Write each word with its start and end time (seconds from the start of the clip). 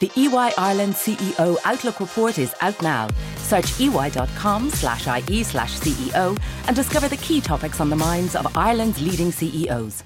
The 0.00 0.10
EY 0.16 0.52
Ireland 0.56 0.94
CEO 0.94 1.58
Outlook 1.66 2.00
report 2.00 2.38
is 2.38 2.54
out 2.62 2.80
now. 2.80 3.06
Search 3.36 3.78
ey.com 3.78 4.70
slash 4.70 5.06
IE 5.06 5.42
slash 5.42 5.78
CEO 5.78 6.40
and 6.66 6.74
discover 6.74 7.06
the 7.06 7.18
key 7.18 7.42
topics 7.42 7.82
on 7.82 7.90
the 7.90 7.96
minds 7.96 8.34
of 8.34 8.56
Ireland's 8.56 9.02
leading 9.02 9.30
CEOs. 9.30 10.02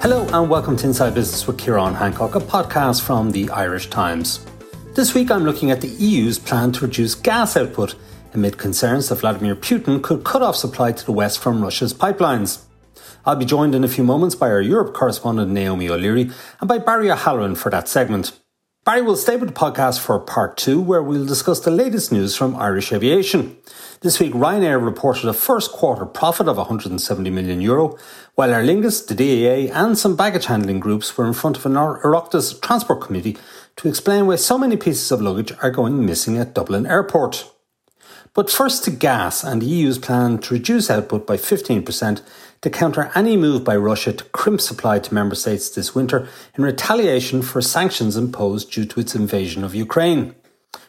Hello 0.00 0.26
and 0.32 0.48
welcome 0.48 0.74
to 0.78 0.86
Inside 0.86 1.14
Business 1.14 1.46
with 1.46 1.58
Ciarán 1.58 1.94
Hancock, 1.94 2.34
a 2.34 2.40
podcast 2.40 3.02
from 3.02 3.32
the 3.32 3.50
Irish 3.50 3.90
Times. 3.90 4.46
This 4.94 5.12
week 5.12 5.30
I'm 5.30 5.44
looking 5.44 5.70
at 5.70 5.82
the 5.82 5.88
EU's 5.88 6.38
plan 6.38 6.72
to 6.72 6.86
reduce 6.86 7.14
gas 7.14 7.58
output 7.58 7.94
amid 8.32 8.56
concerns 8.56 9.10
that 9.10 9.16
Vladimir 9.16 9.54
Putin 9.54 10.02
could 10.02 10.24
cut 10.24 10.40
off 10.40 10.56
supply 10.56 10.92
to 10.92 11.04
the 11.04 11.12
West 11.12 11.40
from 11.40 11.60
Russia's 11.60 11.92
pipelines. 11.92 12.62
I'll 13.28 13.36
be 13.36 13.44
joined 13.44 13.74
in 13.74 13.84
a 13.84 13.88
few 13.88 14.04
moments 14.04 14.34
by 14.34 14.48
our 14.48 14.62
Europe 14.62 14.94
correspondent 14.94 15.52
Naomi 15.52 15.90
O'Leary 15.90 16.30
and 16.60 16.66
by 16.66 16.78
Barry 16.78 17.10
O'Halloran 17.10 17.56
for 17.56 17.68
that 17.68 17.86
segment. 17.86 18.32
Barry 18.86 19.02
will 19.02 19.16
stay 19.16 19.36
with 19.36 19.50
the 19.50 19.54
podcast 19.54 20.00
for 20.00 20.18
part 20.18 20.56
two, 20.56 20.80
where 20.80 21.02
we'll 21.02 21.26
discuss 21.26 21.60
the 21.60 21.70
latest 21.70 22.10
news 22.10 22.34
from 22.34 22.56
Irish 22.56 22.90
aviation. 22.90 23.58
This 24.00 24.18
week, 24.18 24.32
Ryanair 24.32 24.82
reported 24.82 25.28
a 25.28 25.34
first 25.34 25.72
quarter 25.72 26.06
profit 26.06 26.48
of 26.48 26.56
170 26.56 27.28
million 27.28 27.60
euro, 27.60 27.98
while 28.34 28.50
Aer 28.50 28.64
Lingus, 28.64 29.06
the 29.06 29.14
DAA, 29.14 29.70
and 29.74 29.98
some 29.98 30.16
baggage 30.16 30.46
handling 30.46 30.80
groups 30.80 31.14
were 31.18 31.26
in 31.26 31.34
front 31.34 31.58
of 31.58 31.66
an 31.66 31.74
Oireachtas 31.74 32.62
Transport 32.62 33.02
Committee 33.02 33.36
to 33.76 33.88
explain 33.88 34.26
why 34.26 34.36
so 34.36 34.56
many 34.56 34.78
pieces 34.78 35.12
of 35.12 35.20
luggage 35.20 35.52
are 35.60 35.70
going 35.70 36.06
missing 36.06 36.38
at 36.38 36.54
Dublin 36.54 36.86
Airport. 36.86 37.44
But 38.32 38.50
first 38.50 38.84
to 38.84 38.90
gas 38.90 39.42
and 39.42 39.60
the 39.60 39.66
EU's 39.66 39.98
plan 39.98 40.38
to 40.38 40.54
reduce 40.54 40.90
output 40.90 41.26
by 41.26 41.36
15% 41.36 42.22
to 42.60 42.70
counter 42.70 43.10
any 43.14 43.36
move 43.36 43.64
by 43.64 43.76
Russia 43.76 44.12
to 44.12 44.24
crimp 44.24 44.60
supply 44.60 44.98
to 44.98 45.14
member 45.14 45.34
states 45.34 45.70
this 45.70 45.94
winter 45.94 46.28
in 46.56 46.64
retaliation 46.64 47.42
for 47.42 47.60
sanctions 47.62 48.16
imposed 48.16 48.70
due 48.72 48.84
to 48.84 49.00
its 49.00 49.14
invasion 49.14 49.64
of 49.64 49.74
Ukraine. 49.74 50.34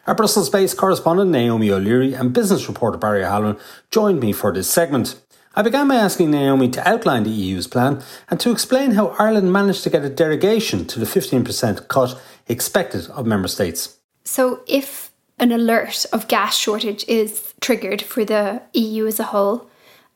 Our 0.07 0.15
Brussels 0.15 0.49
based 0.49 0.77
correspondent 0.77 1.29
Naomi 1.31 1.69
O'Leary 1.71 2.13
and 2.13 2.33
business 2.33 2.67
reporter 2.67 2.97
Barry 2.97 3.23
O'Halloran 3.23 3.57
joined 3.91 4.19
me 4.19 4.33
for 4.33 4.51
this 4.51 4.69
segment. 4.69 5.21
I 5.55 5.61
began 5.61 5.87
by 5.87 5.95
asking 5.95 6.31
Naomi 6.31 6.69
to 6.69 6.87
outline 6.87 7.23
the 7.23 7.29
EU's 7.29 7.67
plan 7.67 8.01
and 8.29 8.39
to 8.39 8.51
explain 8.51 8.91
how 8.91 9.15
Ireland 9.19 9.51
managed 9.51 9.83
to 9.83 9.89
get 9.89 10.05
a 10.05 10.09
derogation 10.09 10.85
to 10.87 10.99
the 10.99 11.05
15% 11.05 11.87
cut 11.87 12.19
expected 12.47 13.07
of 13.09 13.25
member 13.25 13.47
states. 13.47 13.97
So, 14.23 14.61
if 14.67 15.11
an 15.39 15.51
alert 15.51 16.05
of 16.11 16.27
gas 16.27 16.55
shortage 16.55 17.03
is 17.07 17.53
triggered 17.61 18.01
for 18.01 18.25
the 18.25 18.61
EU 18.73 19.07
as 19.07 19.19
a 19.19 19.25
whole, 19.25 19.69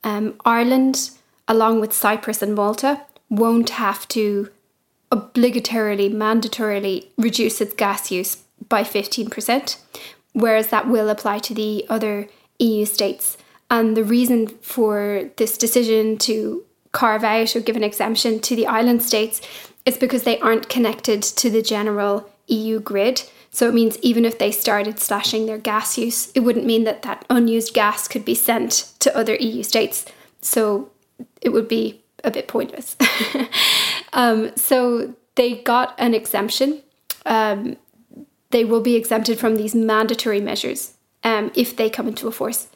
um, 0.04 0.36
Ireland 0.46 1.12
along 1.48 1.80
with 1.80 1.94
Cyprus 1.94 2.42
and 2.42 2.56
Malta, 2.56 3.02
won't 3.30 3.72
have 3.72 4.08
to 4.10 4.50
obligatorily, 5.12 6.12
mandatorily 6.12 7.08
reduce 7.18 7.62
its 7.62 7.74
gas 7.74 8.12
use 8.12 8.44
by 8.70 8.84
15%, 8.84 9.78
whereas 10.34 10.68
that 10.68 10.88
will 10.88 11.10
apply 11.10 11.40
to 11.40 11.54
the 11.54 11.86
other 11.90 12.28
EU 12.60 12.86
states. 12.86 13.38
And 13.70 13.98
the 13.98 14.04
reason 14.04 14.48
for 14.62 15.30
this 15.38 15.58
decision 15.58 16.18
to 16.20 16.64
carve 16.92 17.24
out 17.24 17.56
or 17.56 17.60
give 17.60 17.76
an 17.76 17.84
exemption 17.84 18.40
to 18.40 18.56
the 18.56 18.68
island 18.68 19.04
states 19.04 19.42
is 19.86 19.98
because 19.98 20.24
they 20.24 20.40
aren't 20.40 20.70
connected 20.70 21.22
to 21.24 21.50
the 21.50 21.62
general 21.62 22.30
EU 22.48 22.80
grid. 22.80 23.24
So 23.50 23.68
it 23.68 23.74
means 23.74 23.98
even 24.02 24.26
if 24.26 24.40
they 24.40 24.52
started 24.52 25.00
slashing 25.00 25.46
their 25.46 25.58
gas 25.58 25.98
use, 25.98 26.32
it 26.34 26.42
wouldn't 26.42 26.66
mean 26.66 26.84
that 26.86 27.02
that 27.04 27.26
unused 27.30 27.74
gas 27.74 28.08
could 28.08 28.26
be 28.26 28.36
sent 28.36 28.94
to 29.00 29.16
other 29.16 29.36
EU 29.36 29.64
states. 29.64 30.06
So 30.42 30.90
it 31.42 31.50
would 31.50 31.68
be 31.68 32.04
a 32.24 32.32
bit 32.32 32.48
pointless. 32.48 32.96
um, 34.14 34.52
so 34.56 35.16
they 35.36 35.56
got 35.56 35.94
an 35.98 36.14
exemption. 36.14 36.82
Um, 37.26 37.78
they 38.52 38.64
will 38.64 38.82
be 38.82 38.96
exempted 38.96 39.40
from 39.40 39.56
these 39.56 39.74
mandatory 39.74 40.40
measures 40.40 40.94
um, 41.24 41.52
if 41.56 41.76
they 41.76 41.90
come 41.90 42.08
into 42.08 42.30
force. 42.32 42.68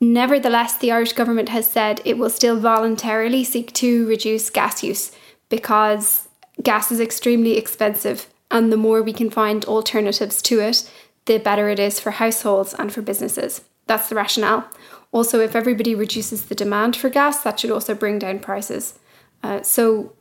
Nevertheless, 0.00 0.76
the 0.76 0.90
Irish 0.90 1.12
government 1.12 1.48
has 1.50 1.70
said 1.70 2.00
it 2.04 2.18
will 2.18 2.30
still 2.30 2.58
voluntarily 2.58 3.44
seek 3.44 3.72
to 3.74 4.06
reduce 4.08 4.50
gas 4.50 4.82
use 4.82 5.12
because 5.48 6.28
gas 6.62 6.90
is 6.90 6.98
extremely 6.98 7.56
expensive, 7.56 8.26
and 8.50 8.72
the 8.72 8.76
more 8.76 9.02
we 9.02 9.12
can 9.12 9.30
find 9.30 9.64
alternatives 9.64 10.42
to 10.42 10.60
it, 10.60 10.90
the 11.26 11.38
better 11.38 11.68
it 11.68 11.78
is 11.78 12.00
for 12.00 12.10
households 12.12 12.74
and 12.74 12.92
for 12.92 13.00
businesses. 13.00 13.62
That's 13.86 14.08
the 14.08 14.14
rationale. 14.14 14.68
Also, 15.12 15.40
if 15.40 15.54
everybody 15.54 15.94
reduces 15.94 16.46
the 16.46 16.54
demand 16.54 16.96
for 16.96 17.10
gas, 17.10 17.42
that 17.42 17.60
should 17.60 17.70
also 17.70 17.94
bring 17.94 18.18
down 18.18 18.40
prices. 18.40 18.98
Uh, 19.42 19.62
so, 19.62 20.14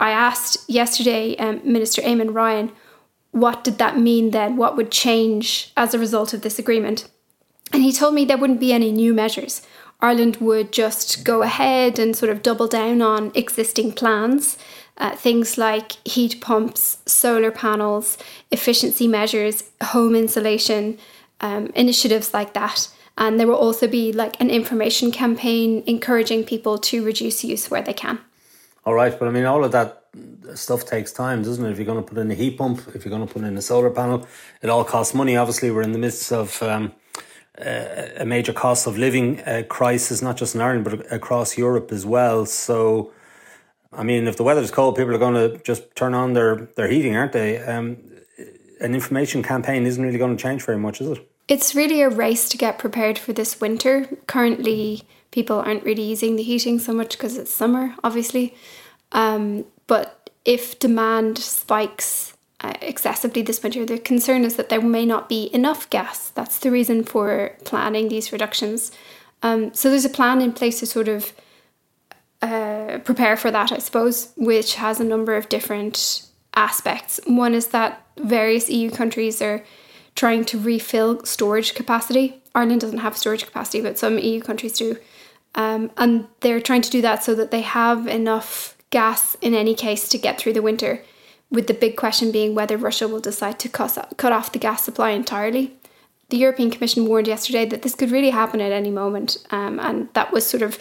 I 0.00 0.10
asked 0.10 0.68
yesterday 0.68 1.36
um, 1.36 1.60
Minister 1.64 2.02
Eamon 2.02 2.34
Ryan, 2.34 2.72
what 3.30 3.64
did 3.64 3.78
that 3.78 3.98
mean 3.98 4.30
then? 4.30 4.56
What 4.56 4.76
would 4.76 4.90
change 4.90 5.72
as 5.76 5.94
a 5.94 5.98
result 5.98 6.34
of 6.34 6.42
this 6.42 6.58
agreement? 6.58 7.08
And 7.72 7.82
he 7.82 7.92
told 7.92 8.14
me 8.14 8.24
there 8.24 8.38
wouldn't 8.38 8.60
be 8.60 8.72
any 8.72 8.92
new 8.92 9.14
measures. 9.14 9.62
Ireland 10.00 10.36
would 10.36 10.72
just 10.72 11.24
go 11.24 11.42
ahead 11.42 11.98
and 11.98 12.16
sort 12.16 12.30
of 12.30 12.42
double 12.42 12.68
down 12.68 13.02
on 13.02 13.32
existing 13.34 13.92
plans. 13.92 14.58
Uh, 14.96 15.16
things 15.16 15.58
like 15.58 15.92
heat 16.06 16.40
pumps, 16.40 16.98
solar 17.06 17.50
panels, 17.50 18.16
efficiency 18.52 19.08
measures, 19.08 19.64
home 19.82 20.14
insulation, 20.14 20.98
um, 21.40 21.66
initiatives 21.74 22.32
like 22.32 22.54
that. 22.54 22.88
And 23.16 23.38
there 23.38 23.46
will 23.46 23.54
also 23.54 23.86
be 23.86 24.12
like 24.12 24.40
an 24.40 24.50
information 24.50 25.12
campaign 25.12 25.82
encouraging 25.86 26.44
people 26.44 26.78
to 26.78 27.04
reduce 27.04 27.44
use 27.44 27.70
where 27.70 27.82
they 27.82 27.92
can. 27.92 28.18
All 28.84 28.94
right, 28.94 29.16
but 29.18 29.28
I 29.28 29.30
mean, 29.30 29.44
all 29.44 29.64
of 29.64 29.72
that 29.72 30.04
stuff 30.54 30.84
takes 30.84 31.12
time, 31.12 31.42
doesn't 31.42 31.64
it? 31.64 31.70
If 31.70 31.78
you're 31.78 31.86
going 31.86 32.02
to 32.02 32.08
put 32.08 32.18
in 32.18 32.30
a 32.30 32.34
heat 32.34 32.58
pump, 32.58 32.82
if 32.94 33.04
you're 33.04 33.14
going 33.16 33.26
to 33.26 33.32
put 33.32 33.42
in 33.42 33.56
a 33.56 33.62
solar 33.62 33.90
panel, 33.90 34.26
it 34.62 34.68
all 34.68 34.84
costs 34.84 35.14
money. 35.14 35.36
Obviously, 35.36 35.70
we're 35.70 35.82
in 35.82 35.92
the 35.92 35.98
midst 35.98 36.32
of 36.32 36.62
um, 36.62 36.92
a 37.58 38.24
major 38.26 38.52
cost 38.52 38.86
of 38.86 38.98
living 38.98 39.40
uh, 39.42 39.62
crisis, 39.68 40.20
not 40.20 40.36
just 40.36 40.54
in 40.54 40.60
Ireland, 40.60 40.84
but 40.84 41.12
across 41.12 41.56
Europe 41.56 41.92
as 41.92 42.04
well. 42.04 42.46
So, 42.46 43.12
I 43.92 44.02
mean, 44.02 44.26
if 44.26 44.36
the 44.36 44.42
weather 44.44 44.60
is 44.60 44.70
cold, 44.70 44.96
people 44.96 45.14
are 45.14 45.18
going 45.18 45.34
to 45.34 45.58
just 45.62 45.94
turn 45.94 46.14
on 46.14 46.32
their, 46.32 46.68
their 46.76 46.88
heating, 46.88 47.16
aren't 47.16 47.32
they? 47.32 47.58
Um, 47.58 47.98
an 48.80 48.94
information 48.94 49.42
campaign 49.42 49.86
isn't 49.86 50.02
really 50.02 50.18
going 50.18 50.36
to 50.36 50.42
change 50.42 50.64
very 50.64 50.78
much, 50.78 51.00
is 51.00 51.08
it? 51.08 51.30
It's 51.46 51.74
really 51.74 52.00
a 52.00 52.08
race 52.08 52.48
to 52.48 52.56
get 52.56 52.78
prepared 52.78 53.18
for 53.18 53.32
this 53.32 53.60
winter. 53.60 54.08
Currently, 54.26 55.02
people 55.30 55.58
aren't 55.58 55.84
really 55.84 56.02
using 56.02 56.36
the 56.36 56.42
heating 56.42 56.78
so 56.78 56.92
much 56.92 57.10
because 57.10 57.36
it's 57.36 57.52
summer, 57.52 57.94
obviously. 58.02 58.54
Um, 59.12 59.66
but 59.86 60.30
if 60.44 60.78
demand 60.78 61.38
spikes 61.38 62.34
uh, 62.60 62.72
excessively 62.80 63.42
this 63.42 63.62
winter, 63.62 63.84
the 63.84 63.98
concern 63.98 64.44
is 64.44 64.56
that 64.56 64.70
there 64.70 64.80
may 64.80 65.04
not 65.04 65.28
be 65.28 65.50
enough 65.52 65.90
gas. 65.90 66.30
That's 66.30 66.58
the 66.58 66.70
reason 66.70 67.04
for 67.04 67.56
planning 67.64 68.08
these 68.08 68.32
reductions. 68.32 68.90
Um, 69.42 69.74
so 69.74 69.90
there's 69.90 70.06
a 70.06 70.10
plan 70.10 70.40
in 70.40 70.52
place 70.52 70.80
to 70.80 70.86
sort 70.86 71.08
of 71.08 71.34
uh, 72.40 72.98
prepare 73.04 73.36
for 73.36 73.50
that, 73.50 73.70
I 73.70 73.78
suppose, 73.78 74.32
which 74.36 74.76
has 74.76 74.98
a 75.00 75.04
number 75.04 75.34
of 75.34 75.50
different 75.50 76.26
aspects. 76.54 77.20
One 77.26 77.54
is 77.54 77.68
that 77.68 78.06
various 78.16 78.70
EU 78.70 78.90
countries 78.90 79.42
are 79.42 79.62
trying 80.14 80.44
to 80.46 80.58
refill 80.58 81.24
storage 81.24 81.74
capacity. 81.74 82.40
Ireland 82.54 82.80
doesn't 82.80 82.98
have 82.98 83.16
storage 83.16 83.44
capacity, 83.44 83.80
but 83.80 83.98
some 83.98 84.18
EU 84.18 84.40
countries 84.40 84.78
do. 84.78 84.96
Um, 85.54 85.90
and 85.96 86.26
they're 86.40 86.60
trying 86.60 86.82
to 86.82 86.90
do 86.90 87.02
that 87.02 87.24
so 87.24 87.34
that 87.34 87.50
they 87.50 87.62
have 87.62 88.06
enough 88.06 88.76
gas 88.90 89.36
in 89.40 89.54
any 89.54 89.74
case 89.74 90.08
to 90.08 90.18
get 90.18 90.38
through 90.38 90.52
the 90.52 90.62
winter, 90.62 91.02
with 91.50 91.66
the 91.66 91.74
big 91.74 91.96
question 91.96 92.32
being 92.32 92.54
whether 92.54 92.76
Russia 92.76 93.08
will 93.08 93.20
decide 93.20 93.58
to 93.60 93.68
cut, 93.68 93.98
off 94.24 94.52
the 94.52 94.58
gas 94.58 94.84
supply 94.84 95.10
entirely. 95.10 95.76
The 96.30 96.38
European 96.38 96.70
Commission 96.70 97.06
warned 97.06 97.28
yesterday 97.28 97.64
that 97.66 97.82
this 97.82 97.94
could 97.94 98.10
really 98.10 98.30
happen 98.30 98.60
at 98.60 98.72
any 98.72 98.90
moment, 98.90 99.36
um, 99.50 99.78
and 99.78 100.08
that 100.14 100.32
was 100.32 100.46
sort 100.46 100.62
of 100.62 100.78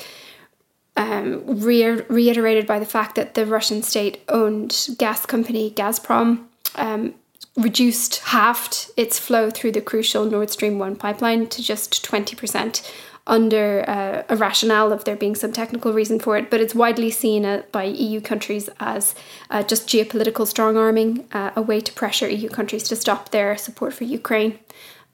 um, 0.96 1.44
re- 1.46 2.02
reiterated 2.08 2.66
by 2.66 2.80
the 2.80 2.86
fact 2.86 3.16
that 3.16 3.34
the 3.34 3.46
Russian 3.46 3.84
state 3.84 4.24
owned 4.30 4.90
gas 4.98 5.26
company 5.26 5.72
Gazprom 5.72 6.46
um, 6.76 7.14
reduced, 7.56 8.20
halved 8.20 8.92
its 8.98 9.20
flow 9.20 9.50
through 9.50 9.72
the 9.72 9.82
crucial 9.82 10.26
Nord 10.26 10.50
Stream 10.50 10.80
1 10.80 10.96
pipeline 10.96 11.48
to 11.48 11.62
just 11.62 12.04
20% 12.06 12.90
under 13.26 13.86
uh, 13.88 14.24
a 14.28 14.36
rationale 14.36 14.92
of 14.92 15.06
there 15.06 15.16
being 15.16 15.36
some 15.36 15.54
technical 15.54 15.94
reason 15.94 16.20
for 16.20 16.36
it, 16.36 16.50
but 16.50 16.60
it's 16.60 16.76
widely 16.76 17.10
seen 17.10 17.46
uh, 17.46 17.64
by 17.72 17.84
EU 17.84 18.20
countries 18.20 18.70
as 18.80 19.16
uh, 19.50 19.64
just 19.64 19.88
geopolitical 19.88 20.46
strong 20.46 20.76
arming, 20.76 21.26
uh, 21.32 21.52
a 21.56 21.62
way 21.62 21.80
to 21.80 21.94
pressure 21.94 22.28
EU 22.28 22.50
countries 22.50 22.84
to 22.84 22.96
stop 22.96 23.30
their 23.30 23.56
support 23.58 23.94
for 23.94 24.04
Ukraine. 24.04 24.60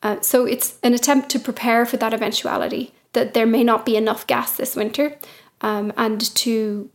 Uh, 0.02 0.20
so 0.22 0.46
it's 0.46 0.80
an 0.82 0.94
attempt 0.94 1.30
to 1.30 1.40
prepare 1.40 1.86
for 1.86 1.98
that 1.98 2.14
eventuality 2.14 2.94
that 3.14 3.34
there 3.34 3.46
may 3.46 3.64
not 3.64 3.86
be 3.86 3.96
enough 3.96 4.26
gas 4.26 4.56
this 4.56 4.76
winter 4.76 5.16
um, 5.62 5.92
and 5.98 6.34
to 6.36 6.90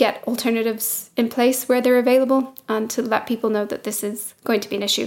get 0.00 0.24
alternatives 0.26 1.10
in 1.14 1.28
place 1.28 1.68
where 1.68 1.82
they're 1.82 1.98
available 1.98 2.54
and 2.70 2.88
to 2.88 3.02
let 3.02 3.26
people 3.26 3.50
know 3.50 3.66
that 3.66 3.84
this 3.84 4.02
is 4.02 4.32
going 4.44 4.58
to 4.58 4.68
be 4.70 4.76
an 4.76 4.82
issue. 4.82 5.06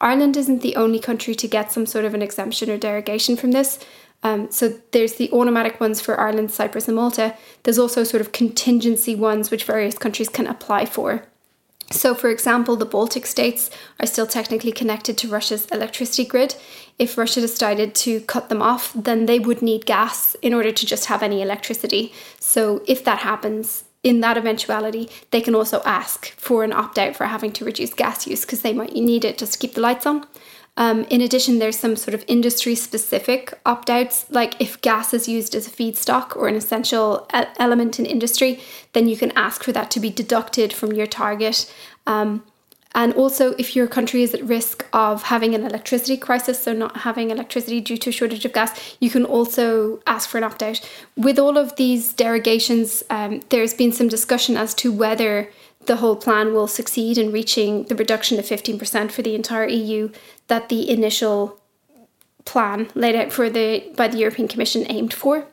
Ireland 0.00 0.36
isn't 0.36 0.62
the 0.62 0.74
only 0.74 0.98
country 0.98 1.36
to 1.36 1.46
get 1.46 1.70
some 1.70 1.86
sort 1.86 2.04
of 2.04 2.12
an 2.12 2.22
exemption 2.22 2.68
or 2.68 2.76
derogation 2.76 3.36
from 3.36 3.52
this. 3.52 3.78
Um, 4.24 4.50
so 4.50 4.80
there's 4.90 5.14
the 5.14 5.30
automatic 5.30 5.78
ones 5.78 6.00
for 6.00 6.18
Ireland, 6.18 6.50
Cyprus, 6.50 6.88
and 6.88 6.96
Malta. 6.96 7.36
There's 7.62 7.78
also 7.78 8.02
sort 8.02 8.20
of 8.20 8.32
contingency 8.32 9.14
ones 9.14 9.52
which 9.52 9.62
various 9.62 9.96
countries 9.96 10.28
can 10.28 10.48
apply 10.48 10.86
for. 10.86 11.22
So, 11.92 12.12
for 12.12 12.28
example, 12.30 12.74
the 12.74 12.92
Baltic 12.96 13.26
states 13.26 13.70
are 14.00 14.06
still 14.06 14.26
technically 14.26 14.72
connected 14.72 15.16
to 15.18 15.28
Russia's 15.28 15.66
electricity 15.66 16.24
grid. 16.24 16.56
If 16.98 17.16
Russia 17.16 17.40
decided 17.40 17.94
to 18.06 18.20
cut 18.22 18.48
them 18.48 18.62
off, 18.62 18.92
then 18.94 19.26
they 19.26 19.38
would 19.38 19.62
need 19.62 19.86
gas 19.86 20.34
in 20.42 20.52
order 20.52 20.72
to 20.72 20.86
just 20.86 21.04
have 21.06 21.22
any 21.22 21.42
electricity. 21.42 22.12
So, 22.40 22.82
if 22.88 23.04
that 23.04 23.18
happens, 23.18 23.84
in 24.02 24.20
that 24.20 24.36
eventuality, 24.36 25.08
they 25.30 25.40
can 25.40 25.54
also 25.54 25.80
ask 25.84 26.32
for 26.32 26.64
an 26.64 26.72
opt 26.72 26.98
out 26.98 27.14
for 27.14 27.26
having 27.26 27.52
to 27.52 27.64
reduce 27.64 27.94
gas 27.94 28.26
use 28.26 28.42
because 28.42 28.62
they 28.62 28.72
might 28.72 28.92
need 28.94 29.24
it 29.24 29.38
just 29.38 29.52
to 29.52 29.58
keep 29.58 29.74
the 29.74 29.80
lights 29.80 30.06
on. 30.06 30.26
Um, 30.76 31.04
in 31.10 31.20
addition, 31.20 31.58
there's 31.58 31.78
some 31.78 31.96
sort 31.96 32.14
of 32.14 32.24
industry 32.26 32.74
specific 32.74 33.52
opt 33.66 33.90
outs, 33.90 34.26
like 34.30 34.58
if 34.60 34.80
gas 34.80 35.12
is 35.12 35.28
used 35.28 35.54
as 35.54 35.66
a 35.66 35.70
feedstock 35.70 36.34
or 36.34 36.48
an 36.48 36.54
essential 36.54 37.28
element 37.58 37.98
in 37.98 38.06
industry, 38.06 38.60
then 38.94 39.06
you 39.06 39.16
can 39.16 39.32
ask 39.32 39.62
for 39.62 39.72
that 39.72 39.90
to 39.90 40.00
be 40.00 40.08
deducted 40.08 40.72
from 40.72 40.92
your 40.92 41.06
target. 41.06 41.72
Um, 42.06 42.44
and 42.94 43.14
also, 43.14 43.52
if 43.52 43.74
your 43.74 43.86
country 43.86 44.22
is 44.22 44.34
at 44.34 44.44
risk 44.44 44.84
of 44.92 45.22
having 45.24 45.54
an 45.54 45.64
electricity 45.64 46.16
crisis, 46.16 46.62
so 46.62 46.72
not 46.72 46.98
having 46.98 47.30
electricity 47.30 47.80
due 47.80 47.96
to 47.96 48.10
a 48.10 48.12
shortage 48.12 48.44
of 48.44 48.52
gas, 48.52 48.96
you 49.00 49.08
can 49.08 49.24
also 49.24 50.00
ask 50.06 50.28
for 50.28 50.38
an 50.38 50.44
opt 50.44 50.62
out. 50.62 50.80
With 51.16 51.38
all 51.38 51.56
of 51.56 51.76
these 51.76 52.12
derogations, 52.12 53.02
um, 53.08 53.40
there's 53.48 53.72
been 53.72 53.92
some 53.92 54.08
discussion 54.08 54.56
as 54.56 54.74
to 54.74 54.92
whether 54.92 55.50
the 55.86 55.96
whole 55.96 56.16
plan 56.16 56.52
will 56.52 56.68
succeed 56.68 57.18
in 57.18 57.32
reaching 57.32 57.84
the 57.84 57.96
reduction 57.96 58.38
of 58.38 58.44
15% 58.44 59.10
for 59.10 59.22
the 59.22 59.34
entire 59.34 59.68
EU 59.68 60.10
that 60.48 60.68
the 60.68 60.88
initial 60.88 61.58
plan 62.44 62.90
laid 62.94 63.14
out 63.14 63.32
for 63.32 63.48
the 63.48 63.84
by 63.96 64.08
the 64.08 64.18
European 64.18 64.48
Commission 64.48 64.84
aimed 64.88 65.14
for. 65.14 65.46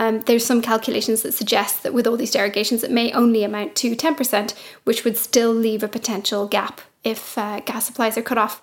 Um, 0.00 0.20
there's 0.20 0.46
some 0.46 0.62
calculations 0.62 1.20
that 1.22 1.34
suggest 1.34 1.82
that 1.82 1.92
with 1.92 2.06
all 2.06 2.16
these 2.16 2.32
derogations, 2.32 2.82
it 2.82 2.90
may 2.90 3.12
only 3.12 3.44
amount 3.44 3.76
to 3.76 3.94
10%, 3.94 4.54
which 4.84 5.04
would 5.04 5.18
still 5.18 5.52
leave 5.52 5.82
a 5.82 5.88
potential 5.88 6.48
gap 6.48 6.80
if 7.04 7.36
uh, 7.36 7.60
gas 7.60 7.84
supplies 7.84 8.16
are 8.16 8.22
cut 8.22 8.38
off. 8.38 8.62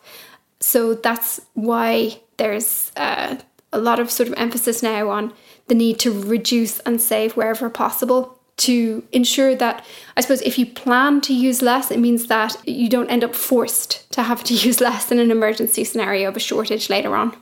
So 0.59 0.95
that's 0.95 1.39
why 1.53 2.21
there's 2.37 2.91
uh, 2.97 3.37
a 3.71 3.77
lot 3.77 3.99
of 3.99 4.09
sort 4.09 4.27
of 4.27 4.35
emphasis 4.35 4.81
now 4.81 5.09
on 5.09 5.31
the 5.67 5.75
need 5.75 5.99
to 5.99 6.11
reduce 6.11 6.79
and 6.79 6.99
save 6.99 7.37
wherever 7.37 7.69
possible 7.69 8.39
to 8.57 9.03
ensure 9.11 9.55
that 9.55 9.85
I 10.15 10.21
suppose 10.21 10.41
if 10.41 10.57
you 10.57 10.65
plan 10.65 11.21
to 11.21 11.35
use 11.35 11.61
less, 11.61 11.91
it 11.91 11.99
means 11.99 12.25
that 12.27 12.67
you 12.67 12.89
don't 12.89 13.11
end 13.11 13.23
up 13.23 13.35
forced 13.35 14.11
to 14.13 14.23
have 14.23 14.43
to 14.45 14.53
use 14.67 14.81
less 14.81 15.11
in 15.11 15.19
an 15.19 15.29
emergency 15.29 15.83
scenario 15.83 16.29
of 16.29 16.35
a 16.35 16.39
shortage 16.39 16.89
later 16.89 17.15
on. 17.15 17.37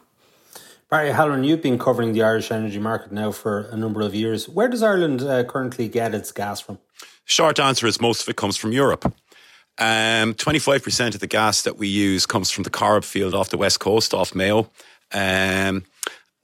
Barry 0.89 1.11
Halloran, 1.11 1.43
you've 1.43 1.63
been 1.63 1.79
covering 1.79 2.13
the 2.13 2.21
Irish 2.21 2.51
energy 2.51 2.77
market 2.77 3.11
now 3.11 3.31
for 3.31 3.61
a 3.71 3.75
number 3.75 4.01
of 4.01 4.13
years. 4.13 4.47
Where 4.47 4.67
does 4.67 4.83
Ireland 4.83 5.23
uh, 5.23 5.43
currently 5.43 5.87
get 5.87 6.13
its 6.13 6.31
gas 6.31 6.61
from? 6.61 6.77
Short 7.25 7.59
answer 7.59 7.87
is 7.87 7.99
most 7.99 8.21
of 8.21 8.29
it 8.29 8.35
comes 8.35 8.55
from 8.55 8.71
Europe. 8.71 9.05
Um, 9.77 10.35
25% 10.35 11.15
of 11.15 11.19
the 11.19 11.27
gas 11.27 11.63
that 11.63 11.77
we 11.77 11.87
use 11.87 12.27
comes 12.27 12.51
from 12.51 12.63
the 12.63 12.69
Corrib 12.69 13.03
field 13.03 13.33
off 13.33 13.49
the 13.49 13.57
west 13.57 13.79
coast, 13.79 14.13
off 14.13 14.35
Mayo. 14.35 14.69
Um, 15.11 15.85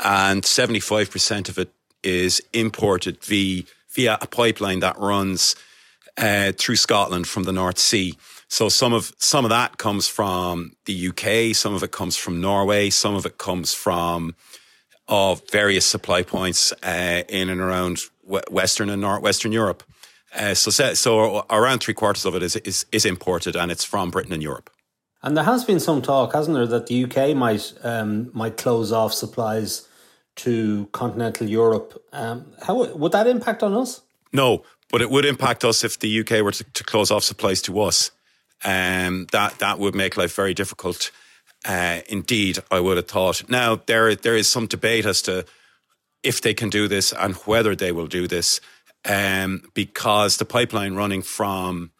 and 0.03 0.41
75% 0.41 1.49
of 1.49 1.59
it 1.59 1.71
is 2.03 2.41
imported 2.51 3.23
via 3.23 3.63
via 3.91 4.17
a 4.21 4.27
pipeline 4.27 4.79
that 4.79 4.97
runs 4.97 5.55
uh, 6.17 6.53
through 6.57 6.77
Scotland 6.77 7.27
from 7.27 7.43
the 7.43 7.51
North 7.51 7.77
Sea. 7.77 8.15
So 8.51 8.67
some 8.67 8.91
of 8.91 9.13
some 9.17 9.45
of 9.45 9.49
that 9.49 9.77
comes 9.77 10.09
from 10.09 10.73
the 10.83 11.07
UK, 11.07 11.55
some 11.55 11.73
of 11.73 11.83
it 11.83 11.93
comes 11.93 12.17
from 12.17 12.41
Norway, 12.41 12.89
some 12.89 13.15
of 13.15 13.25
it 13.25 13.37
comes 13.37 13.73
from 13.73 14.35
of 15.07 15.41
various 15.49 15.85
supply 15.85 16.21
points 16.21 16.73
uh, 16.83 17.23
in 17.29 17.49
and 17.49 17.61
around 17.61 17.99
Western 18.25 18.89
and 18.89 19.01
Northwestern 19.01 19.53
Europe. 19.53 19.83
Uh, 20.35 20.53
so, 20.53 20.69
so 20.93 21.45
around 21.49 21.79
three 21.79 21.93
quarters 21.93 22.25
of 22.25 22.35
it 22.35 22.43
is, 22.43 22.57
is 22.57 22.85
is 22.91 23.05
imported, 23.05 23.55
and 23.55 23.71
it's 23.71 23.85
from 23.85 24.11
Britain 24.11 24.33
and 24.33 24.43
Europe. 24.43 24.69
And 25.23 25.37
there 25.37 25.45
has 25.45 25.63
been 25.63 25.79
some 25.79 26.01
talk, 26.01 26.33
hasn't 26.33 26.55
there, 26.57 26.67
that 26.67 26.87
the 26.87 27.05
UK 27.05 27.33
might 27.33 27.73
um, 27.83 28.31
might 28.33 28.57
close 28.57 28.91
off 28.91 29.13
supplies 29.13 29.87
to 30.35 30.89
continental 30.91 31.47
Europe. 31.47 32.03
Um, 32.11 32.51
how 32.61 32.85
would 32.95 33.13
that 33.13 33.27
impact 33.27 33.63
on 33.63 33.73
us? 33.73 34.01
No, 34.33 34.63
but 34.91 35.01
it 35.01 35.09
would 35.09 35.23
impact 35.23 35.63
us 35.63 35.85
if 35.85 35.99
the 35.99 36.19
UK 36.19 36.43
were 36.43 36.51
to, 36.51 36.65
to 36.65 36.83
close 36.83 37.11
off 37.11 37.23
supplies 37.23 37.61
to 37.61 37.79
us. 37.79 38.11
Um, 38.63 39.27
that 39.31 39.59
that 39.59 39.79
would 39.79 39.95
make 39.95 40.17
life 40.17 40.35
very 40.35 40.53
difficult. 40.53 41.11
Uh, 41.65 42.01
indeed, 42.09 42.59
I 42.69 42.79
would 42.79 42.97
have 42.97 43.07
thought. 43.07 43.49
Now 43.49 43.81
there 43.85 44.15
there 44.15 44.35
is 44.35 44.47
some 44.47 44.67
debate 44.67 45.05
as 45.05 45.21
to 45.23 45.45
if 46.23 46.41
they 46.41 46.53
can 46.53 46.69
do 46.69 46.87
this 46.87 47.13
and 47.13 47.35
whether 47.45 47.75
they 47.75 47.91
will 47.91 48.07
do 48.07 48.27
this, 48.27 48.61
um, 49.05 49.63
because 49.73 50.37
the 50.37 50.45
pipeline 50.45 50.93
running 50.93 51.21
from 51.21 51.91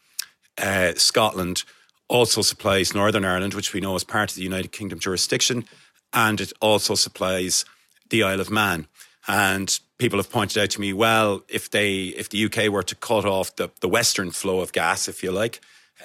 uh, 0.58 0.94
Scotland 0.96 1.64
also 2.08 2.42
supplies 2.42 2.94
Northern 2.94 3.26
Ireland, 3.26 3.54
which 3.54 3.74
we 3.74 3.80
know 3.80 3.96
is 3.96 4.04
part 4.04 4.30
of 4.30 4.36
the 4.36 4.44
United 4.44 4.72
Kingdom 4.72 5.00
jurisdiction, 5.00 5.66
and 6.14 6.42
it 6.42 6.52
also 6.60 6.94
supplies 6.94 7.66
the 8.10 8.24
Isle 8.24 8.42
of 8.42 8.52
Man. 8.52 8.88
And 9.28 9.80
people 9.98 10.20
have 10.20 10.32
pointed 10.32 10.62
out 10.62 10.72
to 10.72 10.82
me, 10.82 10.94
well, 10.94 11.44
if 11.48 11.70
they, 11.70 12.06
if 12.06 12.30
the 12.30 12.46
UK 12.46 12.70
were 12.70 12.84
to 12.84 12.96
cut 12.96 13.26
off 13.26 13.56
the, 13.56 13.70
the 13.80 13.88
western 13.88 14.32
flow 14.32 14.60
of 14.60 14.74
gas, 14.74 15.08
if 15.08 15.24
you 15.24 15.32
like, 15.32 15.62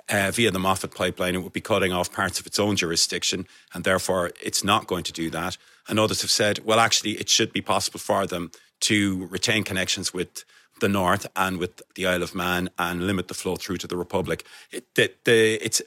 uh, 0.08 0.30
via 0.30 0.50
the 0.50 0.58
Moffat 0.58 0.94
pipeline, 0.94 1.34
it 1.34 1.42
would 1.42 1.52
be 1.52 1.60
cutting 1.60 1.92
off 1.92 2.12
parts 2.12 2.40
of 2.40 2.46
its 2.46 2.58
own 2.58 2.76
jurisdiction, 2.76 3.46
and 3.74 3.84
therefore 3.84 4.30
it's 4.42 4.64
not 4.64 4.86
going 4.86 5.04
to 5.04 5.12
do 5.12 5.30
that. 5.30 5.56
And 5.88 5.98
others 5.98 6.22
have 6.22 6.30
said, 6.30 6.60
well, 6.64 6.80
actually, 6.80 7.12
it 7.12 7.28
should 7.28 7.52
be 7.52 7.60
possible 7.60 8.00
for 8.00 8.26
them 8.26 8.50
to 8.80 9.26
retain 9.26 9.64
connections 9.64 10.12
with 10.12 10.44
the 10.80 10.88
north 10.88 11.26
and 11.34 11.58
with 11.58 11.80
the 11.94 12.06
Isle 12.06 12.22
of 12.22 12.34
Man 12.34 12.68
and 12.78 13.06
limit 13.06 13.28
the 13.28 13.34
flow 13.34 13.56
through 13.56 13.78
to 13.78 13.86
the 13.86 13.96
Republic. 13.96 14.44
It, 14.70 14.94
the, 14.94 15.12
the, 15.24 15.54
it's 15.64 15.80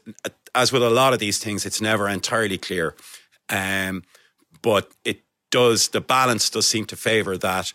as 0.56 0.72
with 0.72 0.84
a 0.84 0.90
lot 0.90 1.14
of 1.14 1.20
these 1.20 1.38
things, 1.38 1.66
it's 1.66 1.82
never 1.82 2.08
entirely 2.10 2.58
clear, 2.58 2.96
um, 3.50 4.04
but 4.62 4.92
it 5.06 5.22
does 5.52 5.90
the 5.90 6.02
balance 6.02 6.50
does 6.50 6.68
seem 6.68 6.86
to 6.86 6.96
favour 6.96 7.38
that 7.38 7.74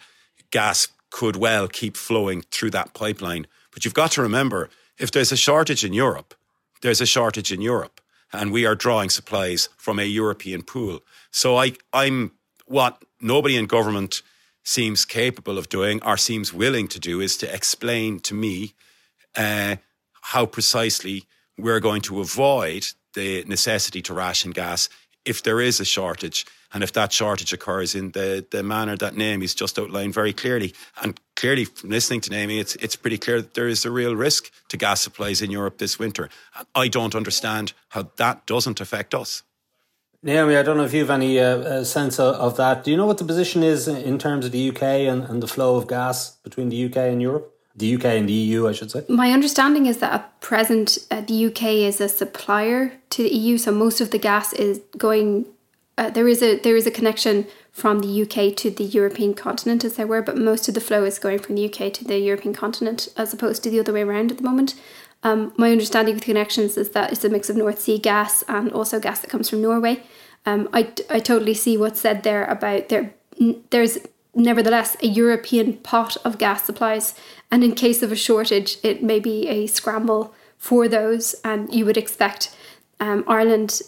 gas 0.51 0.89
could 1.11 1.37
well 1.37 1.69
keep 1.69 1.97
flowing 1.97 2.43
through 2.51 2.71
that 2.71 2.95
pipeline. 2.95 3.47
But 3.73 3.85
you've 3.85 3.95
got 3.95 4.13
to 4.13 4.23
remember, 4.23 4.71
if 4.99 5.11
there's 5.11 5.33
a 5.33 5.37
shortage 5.37 5.85
in 5.85 5.93
Europe, 5.93 6.35
there's 6.83 7.01
a 7.01 7.07
shortage 7.07 7.53
in 7.53 7.61
Europe, 7.61 8.01
and 8.33 8.53
we 8.53 8.67
are 8.67 8.75
drawing 8.75 9.11
supplies 9.11 9.69
from 9.77 9.99
a 9.99 10.05
European 10.05 10.63
pool. 10.63 11.01
So 11.31 11.57
I, 11.57 11.73
I'm 11.93 12.33
what 12.67 13.03
nobody 13.21 13.57
in 13.57 13.67
government 13.67 14.23
seems 14.65 15.05
capable 15.05 15.59
of 15.59 15.69
doing 15.69 16.03
or 16.03 16.17
seems 16.17 16.53
willing 16.53 16.89
to 16.89 16.99
do 16.99 17.21
is 17.21 17.37
to 17.37 17.55
explain 17.55 18.19
to 18.21 18.35
me 18.35 18.75
uh, 19.37 19.77
how 20.33 20.47
precisely 20.47 21.25
we're 21.59 21.81
going 21.81 22.01
to 22.03 22.21
avoid 22.21 22.87
the 23.15 23.45
necessity 23.45 24.03
to 24.03 24.15
ration 24.15 24.51
gas 24.51 24.89
if 25.25 25.43
there 25.43 25.61
is 25.61 25.81
a 25.81 25.85
shortage 25.85 26.47
and 26.75 26.83
if 26.83 26.93
that 26.93 27.13
shortage 27.13 27.53
occurs 27.53 27.95
in 27.95 28.11
the, 28.11 28.45
the 28.51 28.63
manner 28.63 28.97
that 28.97 29.17
Naomi's 29.17 29.55
just 29.55 29.79
outlined 29.79 30.13
very 30.13 30.33
clearly. 30.33 30.75
And 31.01 31.19
clearly, 31.37 31.67
from 31.67 31.91
listening 31.91 32.21
to 32.23 32.31
Naomi, 32.31 32.59
it's, 32.59 32.75
it's 32.77 32.97
pretty 32.97 33.17
clear 33.17 33.41
that 33.41 33.55
there 33.55 33.69
is 33.69 33.85
a 33.85 33.93
real 33.93 34.17
risk 34.17 34.51
to 34.69 34.77
gas 34.77 35.01
supplies 35.01 35.41
in 35.41 35.53
Europe 35.53 35.79
this 35.79 36.01
winter. 36.01 36.29
I 36.75 36.89
don't 36.89 37.15
understand 37.15 37.75
how 37.91 38.11
that 38.17 38.45
doesn't 38.47 38.81
affect 38.81 39.15
us. 39.15 39.45
Naomi, 40.25 40.57
I 40.57 40.63
don't 40.63 40.77
know 40.77 40.85
if 40.85 40.95
you 40.95 41.01
have 41.01 41.11
any 41.11 41.39
uh, 41.39 41.45
uh, 41.45 41.85
sense 41.85 42.19
of, 42.19 42.35
of, 42.37 42.57
that. 42.57 42.83
Do 42.83 42.91
you 42.91 42.97
know 42.97 43.07
what 43.07 43.19
the 43.19 43.25
position 43.25 43.63
is 43.63 43.87
in 43.87 44.19
terms 44.19 44.47
of 44.47 44.53
the 44.53 44.71
UK 44.71 44.83
and, 44.83 45.23
and 45.25 45.43
the 45.43 45.47
flow 45.47 45.77
of 45.77 45.87
gas 45.87 46.37
between 46.43 46.71
the 46.71 46.85
UK 46.87 46.97
and 46.97 47.21
Europe? 47.21 47.54
The 47.77 47.97
UK 47.97 48.05
and 48.05 48.29
the 48.29 48.33
EU, 48.33 48.69
I 48.69 48.73
should 48.73 48.91
say. 48.91 49.05
My 49.09 49.33
understanding 49.33 49.87
is 49.87 49.99
that 49.99 50.13
at 50.13 50.41
present, 50.41 50.99
uh, 51.11 51.23
the 51.23 51.47
UK 51.47 51.63
is 51.63 52.01
a 52.01 52.09
supplier 52.09 52.93
to 53.11 53.23
the 53.23 53.35
EU, 53.35 53.59
so 53.59 53.73
most 53.73 54.01
of 54.01 54.11
the 54.11 54.19
gas 54.19 54.53
is 54.53 54.81
going 54.97 55.47
uh, 55.97 56.11
there 56.11 56.27
is 56.27 56.43
a 56.43 56.59
there 56.59 56.77
is 56.77 56.87
a 56.87 56.91
connection 56.91 57.47
from 57.71 58.01
the 58.01 58.23
UK 58.23 58.57
to 58.57 58.71
the 58.71 58.85
European 58.85 59.35
continent, 59.35 59.85
as 59.85 59.97
there 59.97 60.07
were, 60.07 60.23
but 60.23 60.37
most 60.37 60.69
of 60.69 60.75
the 60.75 60.81
flow 60.81 61.05
is 61.05 61.19
going 61.19 61.39
from 61.39 61.55
the 61.55 61.67
UK 61.67 61.93
to 61.93 62.05
the 62.05 62.19
European 62.19 62.55
continent, 62.55 63.09
as 63.17 63.33
opposed 63.33 63.63
to 63.63 63.71
the 63.71 63.81
other 63.81 63.93
way 63.93 64.03
around 64.03 64.31
at 64.31 64.39
the 64.39 64.45
moment. 64.45 64.75
Um, 65.23 65.53
my 65.57 65.73
understanding 65.73 66.15
the 66.15 66.21
connections 66.21 66.77
is 66.77 66.91
that 66.91 67.13
it's 67.13 67.25
a 67.25 67.29
mix 67.29 67.49
of 67.49 67.57
North 67.57 67.81
Sea 67.81 67.99
gas 67.99 68.45
and 68.49 68.73
also 68.73 69.01
gas 69.01 69.21
that 69.21 69.31
comes 69.31 69.49
from 69.49 69.63
Norway. 69.63 70.03
Um, 70.47 70.69
I, 70.73 70.93
I 71.09 71.21
totally 71.21 71.55
see 71.55 71.77
what's 71.77 72.01
said 72.01 72.23
there 72.23 72.45
about 72.45 72.89
there. 72.91 73.15
There's 73.71 73.99
nevertheless 74.35 74.97
a 75.03 75.07
European 75.07 75.75
pot 75.79 76.17
of 76.25 76.39
gas 76.39 76.65
supplies, 76.65 77.15
and 77.51 77.63
in 77.63 77.75
case 77.75 78.03
of 78.03 78.13
a 78.13 78.17
shortage, 78.17 78.79
it 78.83 79.03
may 79.03 79.21
be 79.21 79.49
a 79.49 79.67
scramble 79.67 80.35
for 80.59 80.89
those, 80.89 81.35
and 81.45 81.73
you 81.73 81.85
would 81.85 81.97
expect 81.97 82.57
um, 83.01 83.25
Ireland 83.27 83.83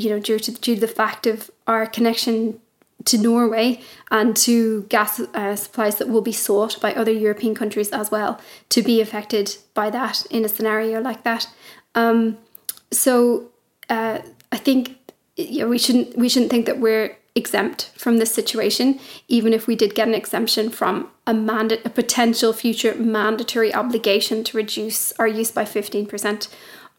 you 0.00 0.10
know, 0.10 0.18
due 0.18 0.38
to 0.38 0.52
due 0.52 0.74
to 0.74 0.80
the 0.80 0.88
fact 0.88 1.26
of 1.26 1.50
our 1.66 1.86
connection 1.86 2.60
to 3.04 3.18
Norway 3.18 3.80
and 4.10 4.36
to 4.36 4.82
gas 4.84 5.20
uh, 5.20 5.56
supplies 5.56 5.96
that 5.96 6.08
will 6.08 6.22
be 6.22 6.32
sought 6.32 6.80
by 6.80 6.92
other 6.94 7.12
European 7.12 7.54
countries 7.54 7.90
as 7.90 8.10
well 8.10 8.40
to 8.68 8.82
be 8.82 9.00
affected 9.00 9.56
by 9.74 9.90
that 9.90 10.26
in 10.30 10.44
a 10.44 10.48
scenario 10.48 11.00
like 11.00 11.22
that. 11.24 11.48
Um, 11.94 12.38
so 12.90 13.50
uh, 13.88 14.18
I 14.52 14.56
think 14.56 14.96
know, 15.36 15.68
we 15.68 15.78
shouldn't 15.78 16.16
we 16.16 16.28
shouldn't 16.28 16.50
think 16.50 16.66
that 16.66 16.78
we're 16.78 17.16
exempt 17.34 17.90
from 17.96 18.18
this 18.18 18.32
situation, 18.32 18.98
even 19.28 19.52
if 19.52 19.66
we 19.66 19.76
did 19.76 19.94
get 19.94 20.08
an 20.08 20.14
exemption 20.14 20.70
from 20.70 21.10
a 21.26 21.34
mandate 21.34 21.84
a 21.84 21.90
potential 21.90 22.52
future 22.52 22.94
mandatory 22.94 23.72
obligation 23.74 24.42
to 24.44 24.56
reduce 24.56 25.12
our 25.12 25.28
use 25.28 25.50
by 25.50 25.64
fifteen 25.64 26.06
percent 26.06 26.48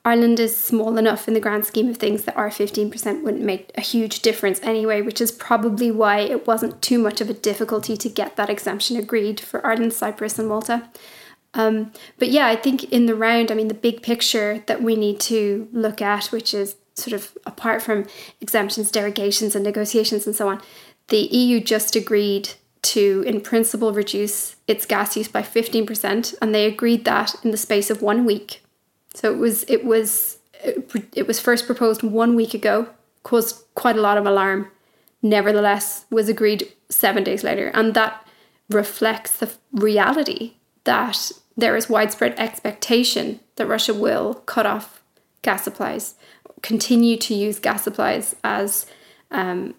Ireland 0.04 0.40
is 0.40 0.58
small 0.58 0.98
enough 0.98 1.28
in 1.28 1.36
the 1.36 1.40
grand 1.40 1.66
scheme 1.66 1.88
of 1.88 1.98
things 1.98 2.24
that 2.24 2.36
our 2.36 2.50
15% 2.50 3.22
wouldn't 3.22 3.44
make 3.44 3.70
a 3.76 3.82
huge 3.82 4.22
difference 4.22 4.60
anyway, 4.64 5.02
which 5.02 5.22
is 5.22 5.32
probably 5.32 5.92
why 5.92 6.20
it 6.20 6.48
wasn't 6.48 6.82
too 6.82 6.98
much 6.98 7.22
of 7.22 7.30
a 7.30 7.36
difficulty 7.36 7.96
to 7.98 8.10
get 8.10 8.36
that 8.36 8.50
exemption 8.50 8.98
agreed 8.98 9.40
for 9.40 9.66
Ireland, 9.66 9.94
Cyprus, 9.94 10.40
and 10.40 10.48
Malta. 10.48 10.90
Um, 11.54 11.92
but 12.18 12.30
yeah, 12.30 12.48
I 12.48 12.56
think 12.56 12.86
in 12.86 13.06
the 13.06 13.14
round, 13.14 13.52
I 13.52 13.54
mean, 13.54 13.68
the 13.68 13.76
big 13.76 14.02
picture 14.02 14.64
that 14.66 14.82
we 14.82 14.96
need 14.96 15.20
to 15.22 15.68
look 15.72 16.02
at, 16.02 16.28
which 16.28 16.54
is 16.54 16.78
sort 16.96 17.14
of 17.14 17.38
apart 17.46 17.82
from 17.82 18.06
exemptions, 18.40 18.92
derogations, 18.92 19.56
and 19.56 19.64
negotiations 19.64 20.26
and 20.26 20.36
so 20.36 20.48
on, 20.48 20.62
the 21.08 21.20
EU 21.20 21.60
just 21.60 21.96
agreed 21.96 22.50
to, 22.82 23.24
in 23.28 23.42
principle, 23.42 23.94
reduce 23.94 24.56
its 24.68 24.86
gas 24.86 25.16
use 25.16 25.28
by 25.28 25.42
15%, 25.42 26.36
and 26.42 26.56
they 26.56 26.66
agreed 26.66 27.06
that 27.06 27.36
in 27.44 27.52
the 27.52 27.58
space 27.58 27.90
of 27.90 28.02
one 28.02 28.26
week. 28.26 28.64
So 29.14 29.32
it 29.32 29.38
was 29.38 29.64
it 29.68 29.84
was 29.84 30.40
it 31.14 31.28
was 31.28 31.40
first 31.40 31.66
proposed 31.66 32.04
one 32.04 32.36
week 32.36 32.54
ago, 32.54 32.88
caused 33.24 33.64
quite 33.76 33.98
a 33.98 34.02
lot 34.02 34.18
of 34.18 34.26
alarm. 34.26 34.72
Nevertheless, 35.22 36.06
was 36.10 36.30
agreed 36.30 36.72
seven 36.90 37.24
days 37.24 37.44
later, 37.44 37.68
and 37.74 37.94
that 37.94 38.26
reflects 38.70 39.38
the 39.38 39.52
reality 39.72 40.54
that 40.86 41.32
there 41.58 41.76
is 41.76 41.90
widespread 41.90 42.34
expectation 42.40 43.40
that 43.56 43.68
Russia 43.68 43.94
will 43.94 44.36
cut 44.46 44.66
off 44.66 45.04
gas 45.42 45.64
supplies, 45.64 46.16
continue 46.62 47.18
to 47.18 47.34
use 47.34 47.60
gas 47.60 47.84
supplies 47.84 48.36
as 48.44 48.86
um, 49.32 49.74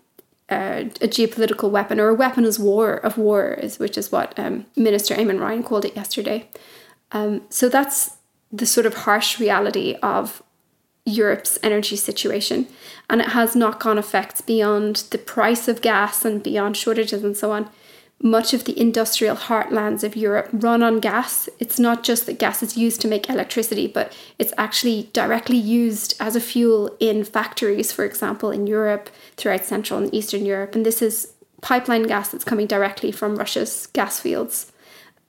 a, 0.51 0.91
a, 1.01 1.09
geopolitical 1.09 1.71
weapon 1.71 2.01
or 2.01 2.09
a 2.09 2.15
weapon 2.15 2.45
as 2.45 2.59
war 2.59 2.95
of 2.95 3.19
war, 3.19 3.53
is 3.55 3.79
which 3.79 3.97
is 3.97 4.11
what 4.11 4.39
um, 4.39 4.67
Minister 4.77 5.15
Eamon 5.15 5.41
Ryan 5.41 5.63
called 5.63 5.85
it 5.85 5.97
yesterday. 5.97 6.49
Um, 7.13 7.43
so 7.49 7.69
that's 7.69 8.17
the 8.51 8.67
sort 8.67 8.87
of 8.87 8.95
harsh 8.95 9.39
reality 9.39 9.97
of 10.03 10.43
Europe's 11.05 11.59
energy 11.63 11.97
situation. 11.97 12.67
And 13.11 13.21
it 13.21 13.29
has 13.29 13.57
knock 13.57 13.85
on 13.87 13.99
effects 13.99 14.41
beyond 14.41 14.97
the 15.11 15.19
price 15.19 15.69
of 15.69 15.83
gas 15.83 16.25
and 16.25 16.43
beyond 16.43 16.77
shortages 16.77 17.25
and 17.25 17.37
so 17.37 17.53
on. 17.53 17.69
Much 18.25 18.55
of 18.55 18.65
the 18.65 18.79
industrial 18.81 19.35
heartlands 19.35 20.05
of 20.05 20.15
Europe 20.15 20.49
run 20.53 20.81
on 20.81 21.01
gas. 21.01 21.49
It's 21.59 21.81
not 21.81 22.05
just 22.05 22.25
that 22.27 22.39
gas 22.39 22.63
is 22.63 22.77
used 22.77 23.01
to 23.01 23.09
make 23.09 23.29
electricity, 23.29 23.89
but 23.89 24.17
it's 24.39 24.53
actually 24.57 25.11
directly 25.13 25.57
used 25.57 26.15
as 26.21 26.37
a 26.37 26.41
fuel 26.41 26.97
in 27.01 27.25
factories, 27.25 27.91
for 27.91 28.05
example, 28.05 28.53
in 28.53 28.69
Europe, 28.69 29.11
throughout 29.37 29.65
Central 29.65 30.01
and 30.01 30.15
Eastern 30.15 30.47
Europe. 30.47 30.77
And 30.77 30.87
this 30.87 31.03
is 31.03 31.33
pipeline 31.63 32.05
gas 32.05 32.29
that's 32.29 32.45
coming 32.45 32.69
directly 32.69 33.11
from 33.11 33.37
Russia's 33.37 33.89
gas 33.89 34.21
fields. 34.21 34.71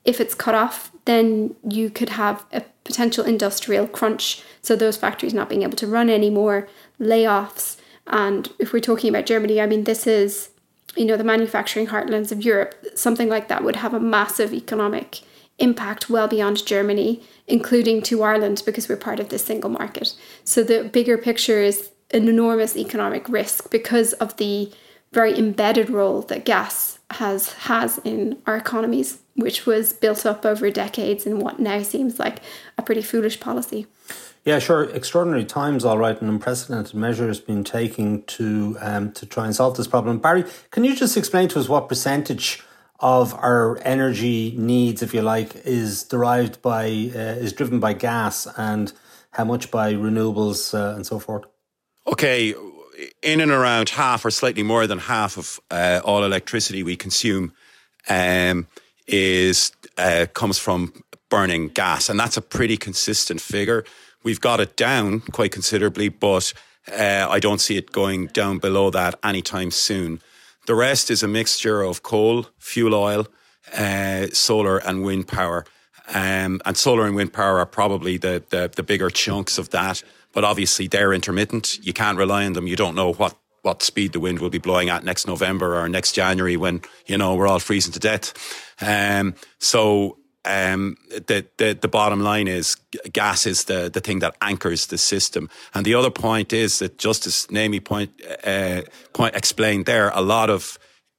If 0.06 0.22
it's 0.22 0.36
cut 0.36 0.54
off, 0.54 0.92
then 1.06 1.56
you 1.68 1.90
could 1.90 2.10
have 2.10 2.46
a 2.54 2.62
potential 2.84 3.26
industrial 3.26 3.88
crunch. 3.88 4.44
So 4.62 4.76
those 4.76 4.98
factories 4.98 5.34
not 5.34 5.50
being 5.50 5.64
able 5.64 5.78
to 5.78 5.88
run 5.88 6.12
anymore, 6.12 6.68
layoffs. 7.00 7.78
And 8.06 8.52
if 8.60 8.72
we're 8.72 8.82
talking 8.82 9.10
about 9.10 9.26
Germany, 9.26 9.60
I 9.60 9.66
mean, 9.66 9.86
this 9.86 10.06
is, 10.06 10.50
you 10.96 11.06
know, 11.06 11.18
the 11.18 11.24
manufacturing 11.24 11.88
heartlands 11.88 12.32
of 12.32 12.44
Europe. 12.44 12.76
Something 12.96 13.30
like 13.30 13.48
that 13.48 13.64
would 13.64 13.78
have 13.78 13.94
a 13.94 14.00
massive 14.00 14.54
economic 14.54 15.22
impact 15.60 16.10
well 16.10 16.28
beyond 16.28 16.66
Germany, 16.66 17.22
including 17.48 18.02
to 18.04 18.24
Ireland 18.24 18.64
because 18.66 18.90
we're 18.90 18.98
part 18.98 19.20
of 19.20 19.30
this 19.30 19.46
single 19.46 19.70
market. 19.70 20.16
So 20.44 20.64
the 20.64 20.84
bigger 20.84 21.18
picture 21.18 21.62
is 21.62 21.92
an 22.12 22.28
enormous 22.28 22.78
economic 22.78 23.28
risk 23.30 23.70
because 23.72 24.14
of 24.14 24.38
the 24.38 24.72
very 25.12 25.38
embedded 25.38 25.90
role 25.90 26.22
that 26.24 26.46
gas 26.46 27.00
has 27.12 27.54
has 27.54 28.00
in 28.04 28.42
our 28.48 28.58
economies, 28.58 29.20
which 29.36 29.66
was 29.66 29.94
built 29.94 30.26
up 30.26 30.46
over 30.46 30.70
decades 30.72 31.26
in 31.26 31.40
what 31.40 31.60
now 31.60 31.84
seems 31.84 32.20
like 32.20 32.40
a 32.78 32.82
pretty 32.82 33.02
foolish 33.02 33.40
policy. 33.40 33.86
Yeah, 34.46 34.60
sure. 34.60 34.84
Extraordinary 34.84 35.46
times, 35.46 35.86
all 35.86 35.98
right, 35.98 36.20
and 36.20 36.30
unprecedented 36.30 36.94
measures 36.96 37.40
being 37.40 37.64
taken 37.64 38.24
to 38.24 38.78
um, 38.82 39.12
to 39.14 39.26
try 39.26 39.46
and 39.46 39.56
solve 39.56 39.78
this 39.78 39.88
problem. 39.88 40.20
Barry, 40.20 40.44
can 40.72 40.84
you 40.84 40.96
just 40.96 41.16
explain 41.16 41.48
to 41.50 41.60
us 41.60 41.70
what 41.70 41.88
percentage 41.88 42.62
of 43.00 43.34
our 43.36 43.80
energy 43.84 44.54
needs, 44.58 45.02
if 45.02 45.14
you 45.14 45.22
like, 45.22 45.56
is 45.66 46.04
derived 46.04 46.62
by 46.62 46.88
uh, 46.88 47.40
is 47.40 47.54
driven 47.54 47.80
by 47.80 47.94
gas, 47.94 48.46
and 48.58 48.92
how 49.32 49.46
much 49.46 49.72
by 49.72 49.94
renewables 49.94 50.78
uh, 50.78 50.94
and 50.96 51.06
so 51.06 51.20
forth? 51.20 51.46
Okay, 52.06 52.54
in 53.22 53.40
and 53.40 53.52
around 53.52 53.90
half 53.90 54.26
or 54.26 54.32
slightly 54.32 54.64
more 54.64 54.88
than 54.88 55.00
half 55.00 55.38
of 55.38 55.62
uh, 55.72 56.02
all 56.04 56.26
electricity 56.26 56.84
we 56.84 56.98
consume 56.98 57.54
um, 58.10 58.68
is 59.08 59.72
uh, 59.98 60.26
comes 60.34 60.58
from 60.58 60.92
burning 61.30 61.70
gas, 61.70 62.10
and 62.10 62.20
that's 62.20 62.36
a 62.36 62.42
pretty 62.42 62.76
consistent 62.76 63.40
figure. 63.40 63.86
We've 64.24 64.42
got 64.42 64.60
it 64.60 64.75
down 64.75 65.22
quite 65.32 65.51
considerably, 65.51 66.10
but 66.10 66.53
uh, 66.92 67.27
I 67.30 67.39
don't 67.39 67.60
see 67.60 67.77
it 67.77 67.92
going 67.92 68.27
down 68.27 68.60
below 68.60 68.89
that 68.92 69.20
anytime 69.24 69.72
soon. 69.72 70.22
The 70.65 70.75
rest 70.75 71.12
is 71.12 71.24
a 71.24 71.27
mixture 71.27 71.82
of 71.82 72.03
coal, 72.03 72.48
fuel 72.58 72.96
oil, 72.96 73.27
uh, 73.77 74.27
solar, 74.27 74.77
and 74.77 75.03
wind 75.03 75.27
power. 75.27 75.65
Um, 76.13 76.62
and 76.65 76.77
solar 76.77 77.06
and 77.06 77.15
wind 77.15 77.34
power 77.34 77.60
are 77.60 77.65
probably 77.65 78.18
the, 78.18 78.44
the, 78.50 78.72
the 78.74 78.84
bigger 78.84 79.10
chunks 79.10 79.58
of 79.58 79.70
that 79.70 80.03
but 80.34 80.44
obviously 80.44 80.88
they're 80.88 81.13
intermittent. 81.13 81.77
You 81.86 81.94
can't 81.94 82.18
rely 82.18 82.46
on 82.46 82.53
them. 82.53 82.68
You 82.68 82.75
don't 82.75 82.96
know 82.96 83.13
what 83.13 83.38
what 83.62 83.82
speed 83.82 84.12
the 84.12 84.20
wind 84.20 84.39
will 84.39 84.50
be 84.50 84.58
blowing 84.58 84.89
at 84.89 85.06
next 85.06 85.25
November 85.25 85.80
or 85.80 85.88
next 85.88 86.12
January 86.12 86.58
when 86.58 86.82
you 87.06 87.18
know 87.18 87.36
we're 87.36 87.48
all 87.48 87.60
freezing 87.60 87.94
to 87.94 88.00
death. 88.00 88.34
Um, 88.82 89.36
so 89.60 90.18
um, 90.46 90.98
the, 91.10 91.46
the 91.58 91.78
the 91.80 91.88
bottom 91.88 92.22
line 92.22 92.48
is 92.48 92.76
gas 93.12 93.46
is 93.46 93.66
the 93.66 93.90
the 93.90 94.02
thing 94.02 94.20
that 94.20 94.36
anchors 94.42 94.88
the 94.88 94.98
system. 94.98 95.50
And 95.74 95.86
the 95.86 95.96
other 95.96 96.12
point 96.12 96.54
is 96.54 96.80
that 96.80 96.98
Justice 96.98 97.50
Naomi 97.50 97.80
point 97.80 98.12
uh, 98.46 98.82
point 99.14 99.36
explained 99.36 99.86
there. 99.86 100.12
A 100.14 100.22
lot 100.22 100.50
of 100.50 100.78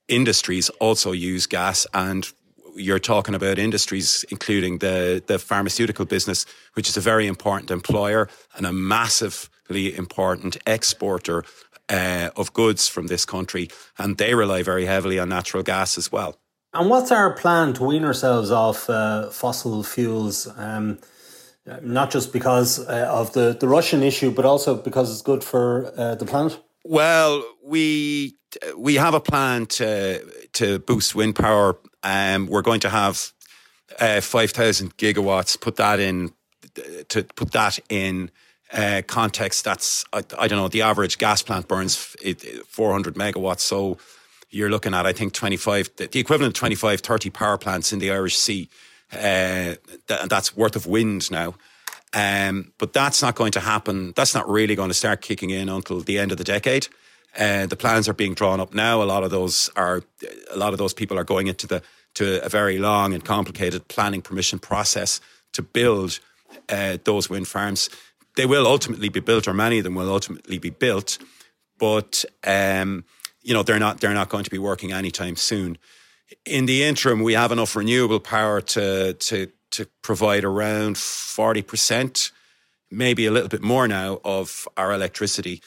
industries 0.09 0.69
also 0.81 1.13
use 1.13 1.47
gas 1.47 1.87
and 1.95 2.31
you're 2.77 2.99
talking 2.99 3.35
about 3.35 3.59
industries, 3.59 4.25
including 4.31 4.79
the, 4.79 5.23
the 5.27 5.39
pharmaceutical 5.39 6.05
business, 6.05 6.45
which 6.75 6.89
is 6.89 6.97
a 6.97 7.01
very 7.01 7.27
important 7.27 7.71
employer 7.71 8.29
and 8.57 8.67
a 8.67 8.73
massively 8.73 9.97
important 9.97 10.57
exporter 10.67 11.45
uh, 11.89 12.31
of 12.37 12.53
goods 12.53 12.89
from 12.89 13.07
this 13.07 13.25
country. 13.25 13.69
And 13.99 14.19
they 14.19 14.35
rely 14.35 14.63
very 14.63 14.87
heavily 14.87 15.19
on 15.19 15.29
natural 15.29 15.63
gas 15.63 15.97
as 15.99 16.11
well. 16.11 16.37
And 16.75 16.91
what's 16.91 17.13
our 17.13 17.33
plan 17.33 17.73
to 17.75 17.85
wean 17.85 18.05
ourselves 18.05 18.51
off 18.51 18.91
uh, 18.91 19.31
fossil 19.31 19.83
fuels? 19.83 20.49
Um, 20.57 20.99
not 21.81 22.11
just 22.11 22.33
because 22.33 22.79
uh, 22.87 23.09
of 23.11 23.33
the, 23.33 23.57
the 23.59 23.67
Russian 23.67 24.03
issue, 24.03 24.31
but 24.31 24.45
also 24.45 24.75
because 24.75 25.11
it's 25.11 25.23
good 25.23 25.43
for 25.43 25.93
uh, 25.97 26.15
the 26.15 26.27
planet? 26.27 26.61
Well, 26.85 27.43
we 27.65 28.37
we 28.77 28.97
have 28.97 29.15
a 29.15 29.21
plan 29.21 29.67
to 29.67 30.23
to 30.53 30.79
boost 30.81 31.15
wind 31.15 31.37
power 31.37 31.79
um, 32.05 32.47
we're 32.47 32.63
going 32.63 32.81
to 32.81 32.91
have 32.91 33.33
uh, 33.99 34.21
5,000 34.21 34.97
gigawatts. 34.99 35.59
Put 35.59 35.77
that 35.77 35.99
in 35.99 36.33
to 37.09 37.23
put 37.23 37.53
that 37.53 37.79
in 37.89 38.31
uh, 38.73 39.03
context. 39.07 39.65
That's 39.65 40.05
I, 40.13 40.19
I, 40.39 40.49
don't 40.49 40.59
know. 40.59 40.69
The 40.69 40.83
average 40.83 41.19
gas 41.19 41.41
plant 41.41 41.69
burns 41.69 41.95
400 41.97 43.15
megawatts. 43.15 43.61
So 43.61 43.99
you're 44.55 44.71
looking 44.71 44.95
at 44.95 45.07
I 45.07 45.13
think 45.13 45.33
25 45.33 45.91
the 45.97 46.19
equivalent 46.19 46.55
of 46.55 46.59
25 46.59 47.01
30 47.01 47.31
power 47.31 47.59
plants 47.59 47.93
in 47.93 47.99
the 47.99 48.11
Irish 48.11 48.37
Sea. 48.37 48.69
Uh, 49.13 49.75
th- 50.09 50.29
that's 50.29 50.57
worth 50.57 50.77
of 50.77 50.87
wind 50.87 51.31
now. 51.31 51.55
Um, 52.15 52.73
but 52.79 52.93
that's 52.93 53.23
not 53.23 53.35
going 53.35 53.53
to 53.53 53.61
happen. 53.61 54.13
That's 54.17 54.35
not 54.35 54.49
really 54.49 54.77
going 54.77 54.91
to 54.91 54.95
start 54.95 55.21
kicking 55.21 55.51
in 55.51 55.69
until 55.69 56.01
the 56.01 56.19
end 56.19 56.31
of 56.33 56.39
the 56.39 56.45
decade. 56.45 56.87
Uh, 57.37 57.67
the 57.67 57.77
plans 57.77 58.09
are 58.09 58.15
being 58.15 58.35
drawn 58.35 58.61
up 58.61 58.73
now. 58.73 59.03
A 59.03 59.05
lot 59.05 59.25
of 59.25 59.31
those 59.31 59.69
are, 59.75 60.03
a 60.53 60.57
lot 60.57 60.73
of 60.73 60.79
those 60.79 60.95
people 60.95 61.19
are 61.19 61.25
going 61.25 61.49
into 61.49 61.67
the 61.67 61.83
to 62.15 62.45
a 62.45 62.49
very 62.49 62.79
long 62.79 63.13
and 63.13 63.25
complicated 63.25 63.89
planning 63.89 64.23
permission 64.23 64.61
process 64.61 65.21
to 65.53 65.63
build 65.63 66.21
uh, 66.69 66.97
those 67.03 67.29
wind 67.29 67.49
farms. 67.49 67.91
They 68.37 68.47
will 68.47 68.67
ultimately 68.69 69.09
be 69.09 69.19
built, 69.21 69.49
or 69.49 69.55
many 69.55 69.79
of 69.79 69.85
them 69.85 69.97
will 69.97 70.11
ultimately 70.11 70.59
be 70.59 70.71
built, 70.71 71.19
but 71.79 72.25
um, 72.45 73.05
you 73.45 73.55
know 73.55 73.63
they're 73.63 73.79
not 73.79 74.01
they're 74.01 74.15
not 74.15 74.31
going 74.31 74.45
to 74.45 74.51
be 74.51 74.59
working 74.59 74.93
anytime 74.93 75.37
soon. 75.37 75.79
In 76.45 76.67
the 76.67 76.83
interim, 76.83 77.23
we 77.23 77.35
have 77.35 77.53
enough 77.53 77.77
renewable 77.77 78.19
power 78.19 78.61
to 78.61 79.13
to 79.13 79.49
to 79.73 79.87
provide 80.03 80.45
around 80.45 80.99
forty 80.99 81.63
percent, 81.63 82.33
maybe 82.91 83.27
a 83.27 83.31
little 83.31 83.49
bit 83.49 83.63
more 83.63 83.87
now 83.87 84.21
of 84.25 84.67
our 84.77 84.93
electricity. 84.93 85.63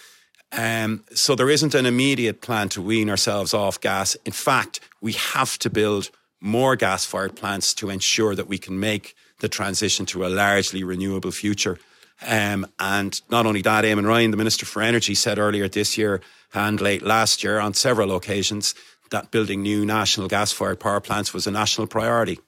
Um, 0.52 1.04
so 1.14 1.36
there 1.36 1.50
isn't 1.50 1.76
an 1.76 1.86
immediate 1.86 2.42
plan 2.42 2.70
to 2.70 2.82
wean 2.82 3.10
ourselves 3.10 3.54
off 3.54 3.80
gas. 3.80 4.16
In 4.26 4.32
fact, 4.32 4.80
we 5.02 5.14
have 5.14 5.60
to 5.60 5.70
build 5.70 6.10
more 6.40 6.76
gas 6.76 7.06
fired 7.06 7.36
plants 7.36 7.74
to 7.76 7.90
ensure 7.90 8.34
that 8.34 8.48
we 8.48 8.58
can 8.58 8.80
make 8.80 9.16
the 9.40 9.50
transition 9.50 10.06
to 10.08 10.26
a 10.26 10.30
largely 10.30 10.84
renewable 10.84 11.32
future. 11.32 11.78
Um, 12.26 12.66
and 12.80 13.20
not 13.30 13.46
only 13.46 13.62
that, 13.64 13.84
Eamon 13.84 14.08
Ryan, 14.08 14.32
the 14.32 14.38
Minister 14.38 14.66
for 14.66 14.82
Energy, 14.82 15.16
said 15.16 15.38
earlier 15.38 15.68
this 15.68 15.98
year 15.98 16.22
and 16.54 16.80
late 16.82 17.02
last 17.02 17.44
year 17.44 17.60
on 17.60 17.74
several 17.74 18.16
occasions 18.16 18.74
that 19.10 19.32
building 19.32 19.62
new 19.62 19.86
national 19.86 20.28
gas 20.28 20.52
fired 20.52 20.80
power 20.80 21.00
plants 21.00 21.34
was 21.34 21.48
a 21.48 21.52
national 21.52 21.88
priority. 21.88 22.40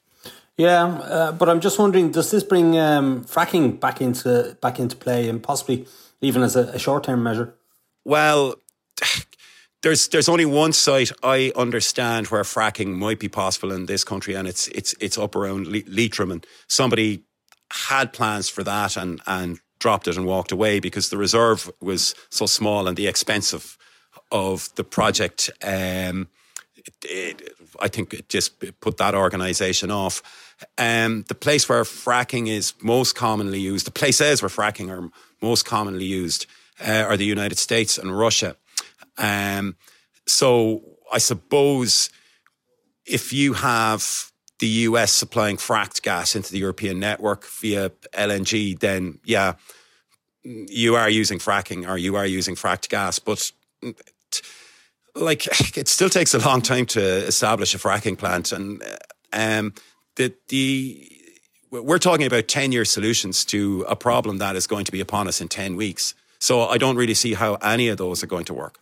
Yeah, 0.57 0.87
uh, 0.87 1.31
but 1.31 1.47
I'm 1.47 1.61
just 1.61 1.79
wondering, 1.79 2.11
does 2.11 2.31
this 2.31 2.43
bring 2.43 2.77
um, 2.77 3.23
fracking 3.23 3.79
back 3.79 4.01
into 4.01 4.57
back 4.61 4.77
into 4.77 4.97
play, 4.97 5.29
and 5.29 5.41
possibly 5.41 5.87
even 6.19 6.43
as 6.43 6.57
a, 6.57 6.63
a 6.73 6.79
short 6.79 7.05
term 7.05 7.23
measure? 7.23 7.55
Well, 8.03 8.55
there's 9.83 10.09
there's 10.09 10.27
only 10.27 10.45
one 10.45 10.73
site 10.73 11.13
I 11.23 11.53
understand 11.55 12.27
where 12.27 12.43
fracking 12.43 12.87
might 12.87 13.19
be 13.19 13.29
possible 13.29 13.71
in 13.71 13.85
this 13.85 14.03
country, 14.03 14.33
and 14.33 14.49
it's 14.49 14.67
it's 14.69 14.93
it's 14.99 15.17
up 15.17 15.33
around 15.33 15.67
Le- 15.67 15.87
Leitrim, 15.87 16.29
and 16.29 16.45
somebody 16.67 17.23
had 17.71 18.11
plans 18.11 18.49
for 18.49 18.63
that 18.63 18.97
and 18.97 19.21
and 19.27 19.59
dropped 19.79 20.07
it 20.07 20.17
and 20.17 20.25
walked 20.25 20.51
away 20.51 20.79
because 20.79 21.09
the 21.09 21.17
reserve 21.17 21.71
was 21.79 22.13
so 22.29 22.45
small 22.45 22.87
and 22.87 22.97
the 22.97 23.07
expense 23.07 23.53
of, 23.53 23.77
of 24.31 24.69
the 24.75 24.83
project. 24.83 25.49
Um, 25.63 26.27
it, 26.75 26.93
it, 27.03 27.53
I 27.79 27.87
think 27.87 28.13
it 28.13 28.29
just 28.29 28.59
put 28.79 28.97
that 28.97 29.15
organisation 29.15 29.91
off. 29.91 30.21
Um, 30.77 31.23
the 31.27 31.35
place 31.35 31.69
where 31.69 31.83
fracking 31.83 32.47
is 32.47 32.73
most 32.81 33.15
commonly 33.15 33.59
used, 33.59 33.85
the 33.87 33.91
places 33.91 34.41
where 34.41 34.49
fracking 34.49 34.89
are 34.89 35.09
most 35.41 35.65
commonly 35.65 36.05
used, 36.05 36.45
uh, 36.85 37.05
are 37.07 37.17
the 37.17 37.25
United 37.25 37.57
States 37.57 37.97
and 37.97 38.17
Russia. 38.17 38.55
Um, 39.17 39.75
so 40.25 40.81
I 41.11 41.17
suppose 41.17 42.09
if 43.05 43.33
you 43.33 43.53
have 43.53 44.31
the 44.59 44.67
US 44.67 45.11
supplying 45.11 45.57
fracked 45.57 46.01
gas 46.01 46.35
into 46.35 46.51
the 46.51 46.59
European 46.59 46.99
network 46.99 47.45
via 47.45 47.89
LNG, 48.13 48.79
then 48.79 49.19
yeah, 49.23 49.53
you 50.43 50.95
are 50.95 51.09
using 51.09 51.39
fracking 51.39 51.87
or 51.87 51.97
you 51.97 52.15
are 52.15 52.25
using 52.25 52.55
fracked 52.55 52.89
gas. 52.89 53.19
But 53.19 53.51
like 55.19 55.47
it 55.77 55.87
still 55.87 56.09
takes 56.09 56.33
a 56.33 56.39
long 56.39 56.61
time 56.61 56.85
to 56.87 57.01
establish 57.01 57.75
a 57.75 57.77
fracking 57.77 58.17
plant, 58.17 58.51
and 58.51 58.83
um, 59.33 59.73
the 60.15 60.33
the 60.47 61.11
we're 61.71 61.99
talking 61.99 62.25
about 62.25 62.47
ten 62.47 62.71
year 62.71 62.85
solutions 62.85 63.45
to 63.45 63.85
a 63.87 63.95
problem 63.95 64.37
that 64.37 64.55
is 64.55 64.67
going 64.67 64.85
to 64.85 64.91
be 64.91 65.01
upon 65.01 65.27
us 65.27 65.41
in 65.41 65.47
ten 65.47 65.75
weeks. 65.75 66.13
So 66.39 66.61
I 66.61 66.77
don't 66.77 66.95
really 66.95 67.13
see 67.13 67.33
how 67.33 67.55
any 67.55 67.89
of 67.89 67.97
those 67.97 68.23
are 68.23 68.27
going 68.27 68.45
to 68.45 68.53
work. 68.53 68.79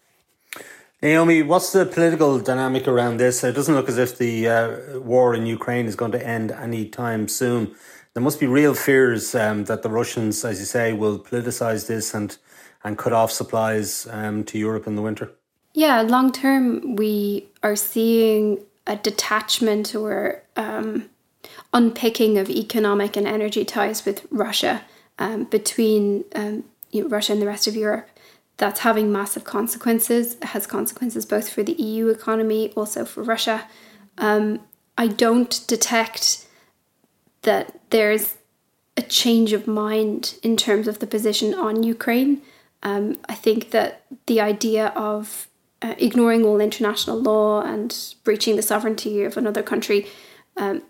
Naomi, 1.01 1.44
what's 1.44 1.74
the 1.74 1.86
political 1.86 2.39
dynamic 2.39 2.88
around 2.88 3.17
this? 3.17 3.44
It 3.44 3.53
doesn't 3.53 3.75
look 3.75 3.89
as 3.89 3.98
if 3.98 4.17
the 4.17 4.48
uh, 4.48 5.00
war 5.00 5.36
in 5.36 5.46
Ukraine 5.46 5.86
is 5.86 5.96
going 5.96 6.12
to 6.13 6.27
end 6.27 6.51
anytime 6.51 7.27
soon. 7.27 7.75
There 8.13 8.24
must 8.24 8.39
be 8.39 8.48
real 8.48 8.74
fears 8.74 9.36
um, 9.36 9.65
that 9.65 9.84
the 9.84 9.91
Russians, 9.91 10.44
as 10.44 10.60
you 10.60 10.65
say, 10.65 10.94
will 10.94 11.20
politicize 11.20 11.88
this 11.88 12.15
and 12.15 12.36
and 12.84 12.98
cut 12.98 13.13
off 13.13 13.32
supplies 13.32 14.08
um, 14.12 14.44
to 14.46 14.58
Europe 14.58 14.88
in 14.88 14.96
the 14.96 15.01
winter. 15.01 15.37
Yeah, 15.78 16.02
long 16.02 16.32
term, 16.32 16.96
we 16.96 17.50
are 17.62 17.76
seeing 17.76 18.66
a 18.88 18.96
detachment 18.96 19.94
or 19.94 20.42
um, 20.56 21.08
unpicking 21.72 22.40
of 22.40 22.50
economic 22.50 23.16
and 23.16 23.28
energy 23.28 23.64
ties 23.64 24.04
with 24.04 24.26
Russia 24.32 24.82
um, 25.20 25.44
between 25.44 26.26
um, 26.34 26.64
you 26.90 27.04
know, 27.04 27.10
Russia 27.10 27.34
and 27.34 27.42
the 27.44 27.46
rest 27.46 27.68
of 27.68 27.76
Europe. 27.76 28.10
That's 28.58 28.80
having 28.80 29.12
massive 29.12 29.44
consequences. 29.44 30.34
It 30.38 30.46
has 30.46 30.66
consequences 30.66 31.28
both 31.28 31.48
for 31.48 31.62
the 31.62 31.74
EU 31.74 32.08
economy, 32.08 32.72
also 32.72 33.06
for 33.06 33.22
Russia. 33.22 33.68
Um, 34.18 34.62
I 34.98 35.06
don't 35.06 35.64
detect 35.68 36.48
that 37.44 37.80
there's 37.92 38.38
a 38.98 39.04
change 39.04 39.54
of 39.54 39.68
mind 39.68 40.40
in 40.42 40.58
terms 40.58 40.88
of 40.88 40.98
the 40.98 41.06
position 41.06 41.54
on 41.54 41.84
Ukraine. 41.84 42.42
Um, 42.82 43.20
I 43.30 43.36
think 43.36 43.70
that 43.70 44.06
the 44.26 44.42
idea 44.42 44.88
of 44.96 45.48
uh, 45.82 45.96
ignoring 45.98 46.44
all 46.44 46.60
international 46.60 47.20
law 47.22 47.62
and 47.62 48.16
breaching 48.24 48.56
the 48.56 48.62
sovereignty 48.62 49.24
of 49.24 49.38
another 49.38 49.62
country, 49.62 50.08
um, 50.58 50.82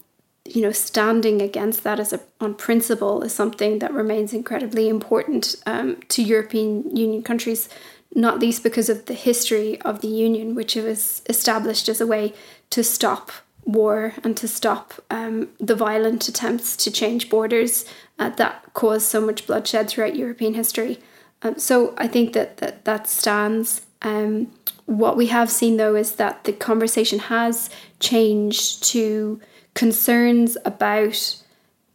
you 0.45 0.61
know, 0.61 0.71
standing 0.71 1.41
against 1.41 1.83
that 1.83 1.99
as 1.99 2.13
a 2.13 2.21
on 2.39 2.55
principle 2.55 3.21
is 3.21 3.33
something 3.33 3.79
that 3.79 3.93
remains 3.93 4.33
incredibly 4.33 4.87
important 4.87 5.55
um, 5.65 5.97
to 6.07 6.23
European 6.23 6.95
Union 6.95 7.21
countries, 7.21 7.67
not 8.15 8.39
least 8.39 8.63
because 8.63 8.87
of 8.87 9.05
the 9.05 9.13
history 9.13 9.79
of 9.81 9.99
the 10.01 10.07
Union, 10.07 10.55
which 10.55 10.75
was 10.75 11.21
established 11.27 11.89
as 11.89 11.99
a 11.99 12.07
way 12.07 12.33
to 12.69 12.83
stop 12.83 13.31
war 13.65 14.13
and 14.23 14.37
to 14.37 14.47
stop 14.47 14.93
um, 15.09 15.49
the 15.59 15.75
violent 15.75 16.29
attempts 16.29 16.77
to 16.77 16.89
change 16.89 17.29
borders 17.29 17.83
uh, 18.17 18.29
that 18.29 18.63
caused 18.73 19.07
so 19.07 19.19
much 19.19 19.45
bloodshed 19.45 19.89
throughout 19.89 20.15
European 20.15 20.53
history. 20.53 20.99
Um, 21.41 21.59
so 21.59 21.93
I 21.97 22.07
think 22.07 22.31
that 22.33 22.57
that, 22.57 22.85
that 22.85 23.07
stands. 23.07 23.81
Um, 24.01 24.53
what 24.87 25.17
we 25.17 25.27
have 25.27 25.51
seen 25.51 25.77
though 25.77 25.95
is 25.95 26.13
that 26.13 26.45
the 26.45 26.53
conversation 26.53 27.19
has 27.19 27.69
changed 27.99 28.83
to 28.85 29.39
concerns 29.75 30.57
about 30.65 31.35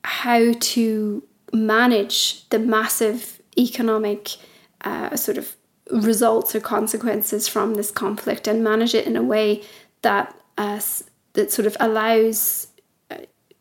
how 0.04 0.52
to 0.60 1.22
manage 1.52 2.48
the 2.50 2.58
massive 2.58 3.40
economic 3.58 4.30
uh, 4.82 5.16
sort 5.16 5.38
of 5.38 5.56
results 5.90 6.54
or 6.54 6.60
consequences 6.60 7.48
from 7.48 7.74
this 7.74 7.90
conflict 7.90 8.46
and 8.46 8.62
manage 8.62 8.94
it 8.94 9.06
in 9.06 9.16
a 9.16 9.22
way 9.22 9.62
that 10.02 10.34
uh, 10.58 10.80
that 11.32 11.50
sort 11.50 11.66
of 11.66 11.76
allows 11.80 12.68
uh, 13.10 13.16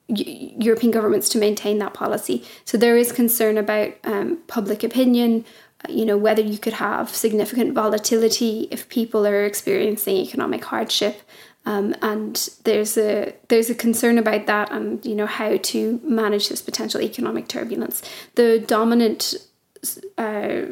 European 0.08 0.92
governments 0.92 1.30
to 1.30 1.38
maintain 1.38 1.80
that 1.80 1.94
policy. 1.94 2.44
So 2.66 2.78
there 2.78 2.98
is 2.98 3.14
concern 3.14 3.58
about 3.58 3.94
um, 4.04 4.40
public 4.48 4.84
opinion, 4.84 5.46
you 5.90 6.06
know 6.06 6.18
whether 6.18 6.42
you 6.42 6.58
could 6.58 6.74
have 6.74 7.10
significant 7.10 7.74
volatility 7.74 8.68
if 8.72 8.88
people 8.90 9.26
are 9.26 9.44
experiencing 9.46 10.18
economic 10.18 10.64
hardship 10.64 11.22
um, 11.66 11.96
and 12.02 12.50
there's 12.64 12.98
a 12.98 13.34
there's 13.50 13.70
a 13.70 13.76
concern 13.76 14.18
about 14.18 14.48
that 14.48 14.72
and 14.72 15.06
you 15.06 15.16
know 15.16 15.28
how 15.28 15.58
to 15.58 16.00
manage 16.04 16.50
this 16.50 16.62
potential 16.62 17.02
economic 17.02 17.48
turbulence. 17.48 18.02
The 18.36 18.60
dominant 18.60 19.36
uh, 20.18 20.68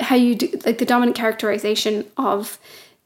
how 0.00 0.16
you 0.16 0.34
do 0.34 0.60
like 0.66 0.78
the 0.78 0.84
dominant 0.84 1.16
characterization 1.16 2.04
of 2.16 2.58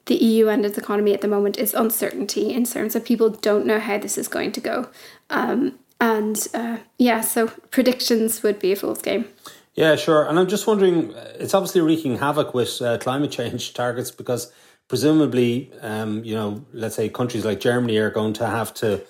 the 0.07 0.17
EU 0.17 0.49
and 0.49 0.65
its 0.65 0.79
economy 0.79 1.13
at 1.13 1.21
the 1.21 1.29
moment 1.29 1.59
is 1.59 1.75
uncertainty 1.75 2.53
in 2.53 2.65
terms 2.65 2.97
of 2.97 3.05
people 3.05 3.29
don't 3.29 3.67
know 3.67 3.79
how 3.79 3.99
this 3.99 4.17
is 4.17 4.27
going 4.27 4.51
to 4.53 4.61
go. 4.61 4.89
Um, 5.31 5.79
and 6.01 6.49
uh, 6.53 6.79
yeah 6.99 7.21
so 7.21 7.47
predictions 7.71 8.43
would 8.43 8.59
be 8.59 8.73
a 8.73 8.77
fool's 8.77 9.01
game 9.01 9.27
yeah, 9.75 9.97
sure. 9.97 10.29
And 10.29 10.39
I'm 10.39 10.49
just 10.49 10.67
wondering, 10.67 11.15
it's 11.39 11.55
obviously 11.55 11.81
wreaking 11.81 12.19
havoc 12.19 12.53
with 12.53 12.83
uh, 12.83 12.99
climate 12.99 13.31
change 13.31 13.73
targets 13.75 14.11
because 14.11 14.53
presumably, 14.89 15.73
um, 15.81 16.23
you 16.25 16.35
know, 16.35 16.65
let's 16.73 16.97
say 16.97 17.09
countries 17.09 17.45
like 17.45 17.61
Germany 17.61 17.97
are 17.97 18.11
going 18.11 18.35
to 18.35 18.47
have 18.47 18.75
to 18.75 19.03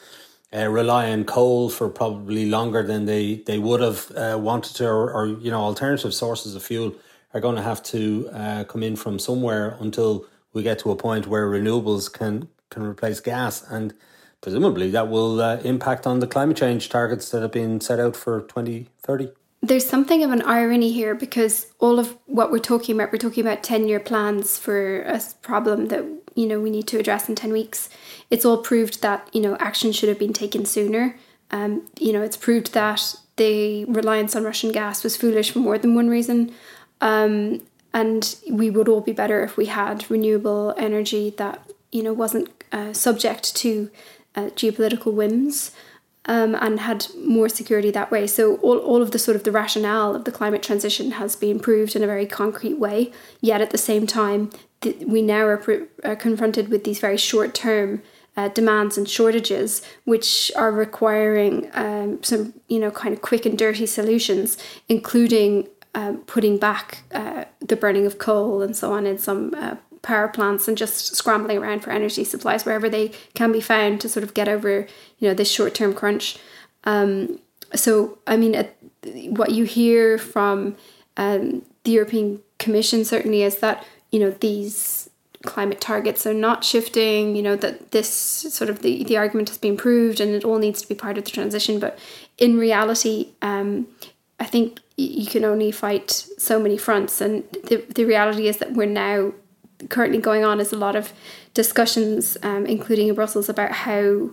uh, 0.54 0.68
rely 0.68 1.10
on 1.10 1.24
coal 1.24 1.68
for 1.68 1.88
probably 1.88 2.48
longer 2.48 2.82
than 2.82 3.06
they, 3.06 3.36
they 3.46 3.58
would 3.58 3.80
have 3.80 4.12
uh, 4.12 4.38
wanted 4.40 4.76
to, 4.76 4.86
or, 4.86 5.12
or, 5.12 5.26
you 5.26 5.50
know, 5.50 5.60
alternative 5.60 6.14
sources 6.14 6.54
of 6.54 6.62
fuel 6.62 6.94
are 7.34 7.40
going 7.40 7.56
to 7.56 7.62
have 7.62 7.82
to 7.82 8.28
uh, 8.32 8.62
come 8.64 8.84
in 8.84 8.94
from 8.94 9.18
somewhere 9.18 9.76
until 9.80 10.26
we 10.52 10.62
get 10.62 10.78
to 10.78 10.90
a 10.92 10.96
point 10.96 11.26
where 11.26 11.50
renewables 11.50 12.12
can, 12.12 12.48
can 12.70 12.84
replace 12.84 13.18
gas. 13.18 13.64
And 13.68 13.94
presumably 14.40 14.90
that 14.90 15.08
will 15.08 15.40
uh, 15.40 15.56
impact 15.64 16.06
on 16.06 16.20
the 16.20 16.26
climate 16.28 16.56
change 16.56 16.88
targets 16.88 17.30
that 17.30 17.42
have 17.42 17.52
been 17.52 17.80
set 17.80 17.98
out 17.98 18.14
for 18.14 18.42
2030 18.42 19.32
there's 19.62 19.88
something 19.88 20.24
of 20.24 20.32
an 20.32 20.42
irony 20.42 20.90
here 20.90 21.14
because 21.14 21.68
all 21.78 22.00
of 22.00 22.18
what 22.26 22.50
we're 22.50 22.58
talking 22.58 22.96
about, 22.96 23.12
we're 23.12 23.18
talking 23.18 23.46
about 23.46 23.62
10 23.62 23.86
year 23.86 24.00
plans 24.00 24.58
for 24.58 25.02
a 25.02 25.20
problem 25.40 25.86
that, 25.86 26.04
you 26.34 26.46
know, 26.46 26.60
we 26.60 26.68
need 26.68 26.88
to 26.88 26.98
address 26.98 27.28
in 27.28 27.36
10 27.36 27.52
weeks. 27.52 27.88
It's 28.28 28.44
all 28.44 28.58
proved 28.58 29.02
that, 29.02 29.28
you 29.32 29.40
know, 29.40 29.56
action 29.58 29.92
should 29.92 30.08
have 30.08 30.18
been 30.18 30.32
taken 30.32 30.64
sooner. 30.64 31.16
Um, 31.52 31.86
you 32.00 32.12
know, 32.12 32.22
it's 32.22 32.36
proved 32.36 32.74
that 32.74 33.14
the 33.36 33.84
reliance 33.84 34.34
on 34.34 34.42
Russian 34.42 34.72
gas 34.72 35.04
was 35.04 35.16
foolish 35.16 35.52
for 35.52 35.60
more 35.60 35.78
than 35.78 35.94
one 35.94 36.08
reason. 36.08 36.52
Um, 37.00 37.62
and 37.94 38.34
we 38.50 38.68
would 38.68 38.88
all 38.88 39.00
be 39.00 39.12
better 39.12 39.44
if 39.44 39.56
we 39.56 39.66
had 39.66 40.10
renewable 40.10 40.74
energy 40.76 41.34
that, 41.36 41.70
you 41.92 42.02
know, 42.02 42.12
wasn't 42.12 42.50
uh, 42.72 42.92
subject 42.92 43.54
to 43.56 43.90
uh, 44.34 44.46
geopolitical 44.56 45.12
whims 45.12 45.70
um, 46.26 46.54
and 46.54 46.80
had 46.80 47.06
more 47.16 47.48
security 47.48 47.90
that 47.90 48.10
way. 48.10 48.26
So 48.26 48.56
all, 48.56 48.78
all 48.78 49.02
of 49.02 49.10
the 49.10 49.18
sort 49.18 49.36
of 49.36 49.44
the 49.44 49.52
rationale 49.52 50.14
of 50.14 50.24
the 50.24 50.32
climate 50.32 50.62
transition 50.62 51.12
has 51.12 51.34
been 51.36 51.58
proved 51.58 51.96
in 51.96 52.02
a 52.02 52.06
very 52.06 52.26
concrete 52.26 52.78
way. 52.78 53.12
Yet 53.40 53.60
at 53.60 53.70
the 53.70 53.78
same 53.78 54.06
time, 54.06 54.50
th- 54.80 55.04
we 55.06 55.22
now 55.22 55.44
are, 55.44 55.88
are, 56.04 56.16
confronted 56.16 56.68
with 56.68 56.84
these 56.84 57.00
very 57.00 57.16
short 57.16 57.54
term 57.54 58.02
uh, 58.36 58.48
demands 58.48 58.96
and 58.96 59.08
shortages, 59.08 59.82
which 60.04 60.50
are 60.56 60.72
requiring 60.72 61.68
um, 61.74 62.22
some 62.22 62.54
you 62.68 62.78
know 62.78 62.90
kind 62.90 63.14
of 63.14 63.20
quick 63.20 63.44
and 63.44 63.58
dirty 63.58 63.86
solutions, 63.86 64.56
including 64.88 65.68
um, 65.94 66.18
putting 66.18 66.56
back 66.56 67.02
uh, 67.12 67.44
the 67.60 67.76
burning 67.76 68.06
of 68.06 68.18
coal 68.18 68.62
and 68.62 68.76
so 68.76 68.92
on 68.92 69.06
in 69.06 69.18
some 69.18 69.54
uh, 69.54 69.76
power 70.02 70.28
plants 70.28 70.68
and 70.68 70.76
just 70.76 71.14
scrambling 71.16 71.58
around 71.58 71.80
for 71.80 71.90
energy 71.90 72.24
supplies 72.24 72.64
wherever 72.64 72.88
they 72.88 73.12
can 73.34 73.52
be 73.52 73.60
found 73.60 74.00
to 74.00 74.08
sort 74.08 74.24
of 74.24 74.34
get 74.34 74.48
over 74.48 74.86
you 75.18 75.28
know 75.28 75.34
this 75.34 75.50
short 75.50 75.74
term 75.74 75.94
crunch. 75.94 76.38
Um, 76.84 77.38
so 77.74 78.18
I 78.26 78.36
mean, 78.36 78.54
uh, 78.54 78.64
what 79.30 79.52
you 79.52 79.64
hear 79.64 80.18
from 80.18 80.76
um, 81.16 81.64
the 81.84 81.92
European 81.92 82.40
Commission 82.58 83.04
certainly 83.04 83.42
is 83.42 83.58
that 83.58 83.84
you 84.10 84.20
know 84.20 84.30
these 84.30 85.10
climate 85.42 85.80
targets 85.80 86.26
are 86.26 86.34
not 86.34 86.64
shifting, 86.64 87.36
you 87.36 87.42
know, 87.42 87.56
that 87.56 87.90
this 87.90 88.08
sort 88.08 88.70
of 88.70 88.82
the, 88.82 89.04
the 89.04 89.16
argument 89.16 89.48
has 89.48 89.58
been 89.58 89.76
proved 89.76 90.20
and 90.20 90.34
it 90.34 90.44
all 90.44 90.58
needs 90.58 90.80
to 90.82 90.88
be 90.88 90.94
part 90.94 91.18
of 91.18 91.24
the 91.24 91.30
transition. 91.30 91.78
But 91.78 91.98
in 92.38 92.58
reality, 92.58 93.30
um, 93.42 93.88
I 94.40 94.44
think 94.44 94.80
you 94.96 95.26
can 95.26 95.44
only 95.44 95.72
fight 95.72 96.10
so 96.10 96.60
many 96.60 96.76
fronts. 96.76 97.20
And 97.20 97.44
the, 97.64 97.84
the 97.94 98.04
reality 98.04 98.48
is 98.48 98.58
that 98.58 98.72
we're 98.72 98.86
now 98.86 99.32
currently 99.88 100.18
going 100.18 100.44
on 100.44 100.60
is 100.60 100.72
a 100.72 100.76
lot 100.76 100.96
of 100.96 101.12
discussions, 101.54 102.36
um, 102.42 102.66
including 102.66 103.08
in 103.08 103.14
Brussels, 103.14 103.48
about 103.48 103.72
how 103.72 104.30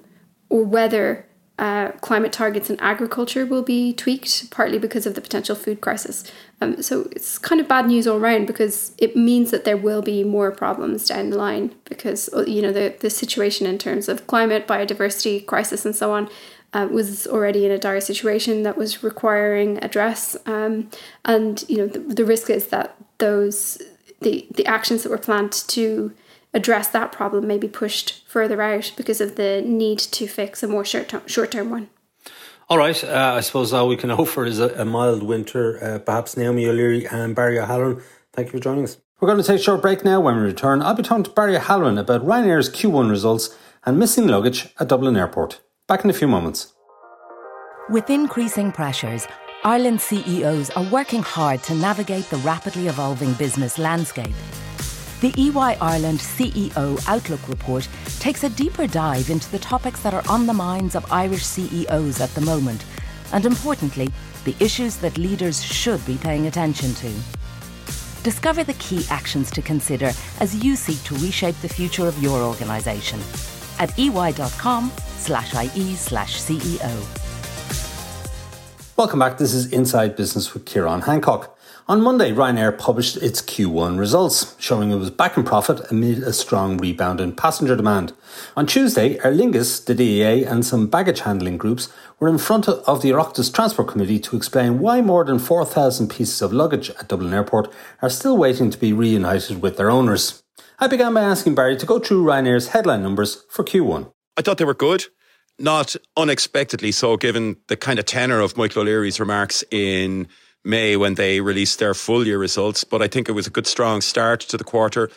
or 0.50 0.64
whether 0.64 1.26
uh, 1.60 1.92
climate 2.00 2.32
targets 2.32 2.70
in 2.70 2.80
agriculture 2.80 3.46
will 3.46 3.62
be 3.62 3.92
tweaked, 3.94 4.50
partly 4.50 4.80
because 4.80 5.06
of 5.06 5.14
the 5.14 5.20
potential 5.20 5.56
food 5.56 5.82
crisis. 5.82 6.24
Um, 6.62 6.82
so 6.82 7.10
it's 7.12 7.38
kind 7.38 7.60
of 7.60 7.68
bad 7.68 7.86
news 7.86 8.08
all 8.08 8.18
around 8.18 8.48
because 8.48 8.94
it 8.98 9.18
means 9.18 9.52
that 9.52 9.66
there 9.66 9.76
will 9.76 10.02
be 10.02 10.24
more 10.24 10.52
problems 10.52 11.06
down 11.08 11.32
the 11.32 11.38
line 11.38 11.76
because 11.84 12.30
uh, 12.34 12.46
you 12.46 12.62
know 12.62 12.72
the 12.72 12.96
the 13.02 13.10
situation 13.10 13.68
in 13.68 13.78
terms 13.78 14.08
of 14.08 14.26
climate, 14.26 14.68
biodiversity 14.68 15.46
crisis, 15.46 15.86
and 15.86 15.96
so 15.96 16.12
on. 16.12 16.30
Uh, 16.72 16.88
was 16.92 17.26
already 17.26 17.66
in 17.66 17.72
a 17.72 17.80
dire 17.80 18.00
situation 18.00 18.62
that 18.62 18.78
was 18.78 19.04
requiring 19.04 19.84
address, 19.84 20.38
um, 20.46 20.88
and 21.26 21.66
you 21.68 21.78
know 21.78 21.88
the, 21.88 22.00
the 22.00 22.24
risk 22.24 22.50
is 22.50 22.68
that 22.68 22.96
those 23.18 23.82
the 24.22 24.48
the 24.54 24.66
actions 24.66 25.04
that 25.04 25.10
were 25.10 25.18
planned 25.18 25.52
to 25.52 26.14
address 26.54 26.88
that 26.90 27.12
problem 27.12 27.48
may 27.48 27.58
be 27.58 27.68
pushed 27.68 28.24
further 28.28 28.62
out 28.62 28.92
because 28.98 29.22
of 29.22 29.36
the 29.36 29.62
need 29.66 30.00
to 30.00 30.28
fix 30.28 30.64
a 30.64 30.68
more 30.68 30.86
short 30.86 31.10
term, 31.10 31.22
short 31.28 31.52
term 31.52 31.70
one. 31.70 31.90
All 32.70 32.78
right, 32.78 33.04
uh, 33.04 33.34
I 33.36 33.42
suppose 33.42 33.74
all 33.74 33.88
we 33.88 33.98
can 33.98 34.10
hope 34.20 34.28
for 34.28 34.46
is 34.46 34.60
a, 34.60 34.70
a 34.82 34.86
mild 34.86 35.24
winter. 35.24 35.84
Uh, 35.84 36.00
perhaps 36.00 36.38
Naomi 36.38 36.68
O'Leary 36.68 37.08
and 37.08 37.36
Barry 37.36 37.60
O'Halloran. 37.60 38.02
Thank 38.34 38.48
you 38.48 38.60
for 38.60 38.64
joining 38.64 38.84
us. 38.84 38.98
We're 39.20 39.28
going 39.28 39.42
to 39.42 39.48
take 39.48 39.60
a 39.60 39.64
short 39.64 39.82
break 39.82 40.06
now. 40.06 40.22
When 40.22 40.38
we 40.38 40.44
return, 40.44 40.82
I'll 40.82 40.94
be 40.94 41.04
talking 41.04 41.26
to 41.26 41.32
Barry 41.32 41.58
O'Halloran 41.58 41.98
about 41.98 42.26
Ryanair's 42.26 42.70
Q1 42.70 43.10
results 43.10 43.58
and 43.86 44.00
missing 44.00 44.28
luggage 44.28 44.70
at 44.80 44.88
Dublin 44.88 45.18
Airport. 45.18 45.62
Back 45.88 46.04
in 46.04 46.10
a 46.10 46.14
few 46.14 46.28
moments. 46.28 46.74
With 47.90 48.10
increasing 48.10 48.72
pressures, 48.72 49.28
Ireland 49.64 50.02
CEOs 50.02 50.70
are 50.72 50.90
working 50.90 51.22
hard 51.22 51.64
to 51.64 51.76
navigate 51.76 52.30
the 52.30 52.38
rapidly 52.38 52.88
evolving 52.88 53.34
business 53.34 53.78
landscape 53.78 54.36
the 55.22 55.34
EY 55.38 55.76
Ireland 55.82 56.20
CEO 56.20 57.04
Outlook 57.06 57.46
report 57.50 57.90
takes 58.20 58.46
a 58.46 58.50
deeper 58.50 58.88
dive 58.88 59.30
into 59.30 59.52
the 59.52 59.60
topics 59.60 60.02
that 60.02 60.14
are 60.14 60.24
on 60.30 60.48
the 60.48 60.54
minds 60.54 60.96
of 60.96 61.12
Irish 61.12 61.44
CEOs 61.44 62.22
at 62.22 62.34
the 62.36 62.42
moment, 62.42 62.86
and 63.34 63.46
importantly, 63.46 64.10
the 64.46 64.56
issues 64.62 64.96
that 64.98 65.18
leaders 65.18 65.62
should 65.62 66.06
be 66.06 66.18
paying 66.18 66.48
attention 66.48 66.94
to. 66.94 67.12
Discover 68.24 68.64
the 68.64 68.76
key 68.76 69.06
actions 69.10 69.52
to 69.52 69.62
consider 69.62 70.12
as 70.40 70.64
you 70.64 70.78
seek 70.78 71.04
to 71.04 71.16
reshape 71.16 71.60
the 71.62 71.68
future 71.68 72.08
of 72.08 72.18
your 72.24 72.42
organisation 72.42 73.20
at 73.78 73.98
ey.com 74.00 74.90
slash 75.18 75.54
ie 75.76 75.96
slash 75.96 76.40
CEO. 76.40 77.29
Welcome 79.00 79.20
back. 79.20 79.38
This 79.38 79.54
is 79.54 79.72
Inside 79.72 80.18
Business 80.18 80.54
with 80.54 80.66
Ciarán 80.66 81.06
Hancock. 81.06 81.58
On 81.88 82.02
Monday, 82.02 82.34
Ryanair 82.34 82.78
published 82.78 83.16
its 83.16 83.42
Q1 83.42 83.98
results, 83.98 84.58
showing 84.60 84.92
it 84.92 84.98
was 84.98 85.10
back 85.10 85.38
in 85.38 85.46
profit 85.46 85.90
amid 85.90 86.22
a 86.22 86.34
strong 86.34 86.78
rebound 86.78 87.22
in 87.22 87.34
passenger 87.34 87.78
demand. 87.78 88.12
On 88.58 88.68
Tuesday, 88.68 89.18
Aer 89.24 89.32
Lingus, 89.32 89.86
the 89.86 89.96
DAA, 89.96 90.46
and 90.46 90.66
some 90.66 90.88
baggage 90.88 91.22
handling 91.22 91.58
groups 91.58 91.88
were 92.20 92.28
in 92.28 92.38
front 92.38 92.68
of 92.68 93.02
the 93.02 93.12
Oireachtas 93.12 93.54
Transport 93.54 93.88
Committee 93.88 94.20
to 94.20 94.36
explain 94.36 94.80
why 94.80 95.00
more 95.00 95.24
than 95.24 95.40
4,000 95.40 96.10
pieces 96.10 96.42
of 96.42 96.52
luggage 96.52 96.90
at 96.90 97.08
Dublin 97.08 97.34
Airport 97.34 97.72
are 98.02 98.10
still 98.10 98.36
waiting 98.36 98.70
to 98.70 98.78
be 98.78 98.92
reunited 98.92 99.62
with 99.62 99.78
their 99.78 99.90
owners. 99.90 100.44
I 100.78 100.88
began 100.88 101.14
by 101.14 101.22
asking 101.22 101.56
Barry 101.56 101.78
to 101.78 101.86
go 101.86 102.00
through 102.00 102.26
Ryanair's 102.26 102.68
headline 102.76 103.04
numbers 103.04 103.46
for 103.50 103.64
Q1. 103.64 104.12
I 104.36 104.42
thought 104.42 104.58
they 104.58 104.66
were 104.66 104.74
good 104.74 105.06
not 105.60 105.96
unexpectedly 106.18 106.92
so, 106.92 107.18
given 107.18 107.58
the 107.68 107.78
kind 107.78 108.00
of 108.00 108.06
tenor 108.06 108.40
of 108.40 108.58
Michael 108.58 108.82
O'Leary's 108.82 109.20
remarks 109.20 109.64
in 109.72 110.28
May 110.64 110.96
when 110.96 111.16
they 111.16 111.42
released 111.42 111.80
their 111.80 111.94
full 111.94 112.26
year 112.26 112.38
results. 112.38 112.84
But 112.84 113.02
I 113.02 113.08
think 113.08 113.30
it 113.30 113.34
was 113.34 113.48
a 113.48 113.50
good, 113.50 113.68
strong 113.68 114.02
start 114.02 114.42
to 114.42 114.58
the 114.58 114.64
quarter. 114.64 115.10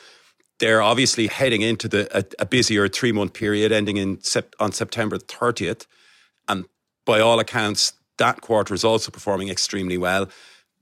They're 0.58 0.82
obviously 0.82 1.26
heading 1.26 1.62
into 1.62 1.88
the 1.88 2.16
a, 2.16 2.24
a 2.40 2.46
busier 2.46 2.88
three 2.88 3.12
month 3.12 3.32
period 3.32 3.72
ending 3.72 3.96
in 3.96 4.18
on 4.60 4.72
September 4.72 5.18
30th. 5.18 5.86
And 6.48 6.66
by 7.04 7.20
all 7.20 7.40
accounts, 7.40 7.94
that 8.18 8.40
quarter 8.40 8.74
is 8.74 8.84
also 8.84 9.10
performing 9.10 9.48
extremely 9.48 9.98
well. 9.98 10.28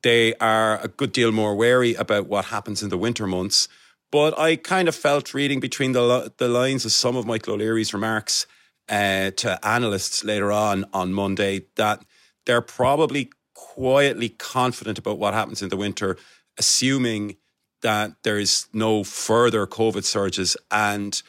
They 0.03 0.35
are 0.35 0.81
a 0.81 0.89
good 0.89 1.13
deal 1.13 1.33
more 1.33 1.55
wary 1.55 1.95
about 1.95 2.27
what 2.27 2.47
happens 2.47 2.83
in 2.83 2.89
the 2.89 2.99
winter 2.99 3.27
months. 3.27 3.69
But 4.11 4.39
I 4.39 4.57
kind 4.57 4.89
of 4.89 4.95
felt 4.95 5.35
reading 5.35 5.61
between 5.61 5.93
the, 5.93 6.33
the 6.37 6.49
lines 6.49 6.85
of 6.85 6.93
some 6.93 7.17
of 7.17 7.27
Michael 7.27 7.55
O'Leary's 7.55 7.95
remarks 7.95 8.47
uh, 8.91 9.31
to 9.31 9.59
analysts 9.67 10.25
later 10.25 10.51
on 10.53 10.85
on 10.93 11.13
Monday 11.13 11.63
that 11.77 12.05
they're 12.45 12.61
probably 12.61 13.31
quietly 13.55 14.29
confident 14.29 14.99
about 14.99 15.19
what 15.19 15.33
happens 15.33 15.63
in 15.63 15.69
the 15.69 15.77
winter, 15.77 16.17
assuming 16.59 17.37
that 17.83 18.13
there 18.25 18.39
is 18.39 18.67
no 18.73 19.05
further 19.05 19.67
COVID 19.67 20.05
surges 20.05 20.57
and 20.71 21.23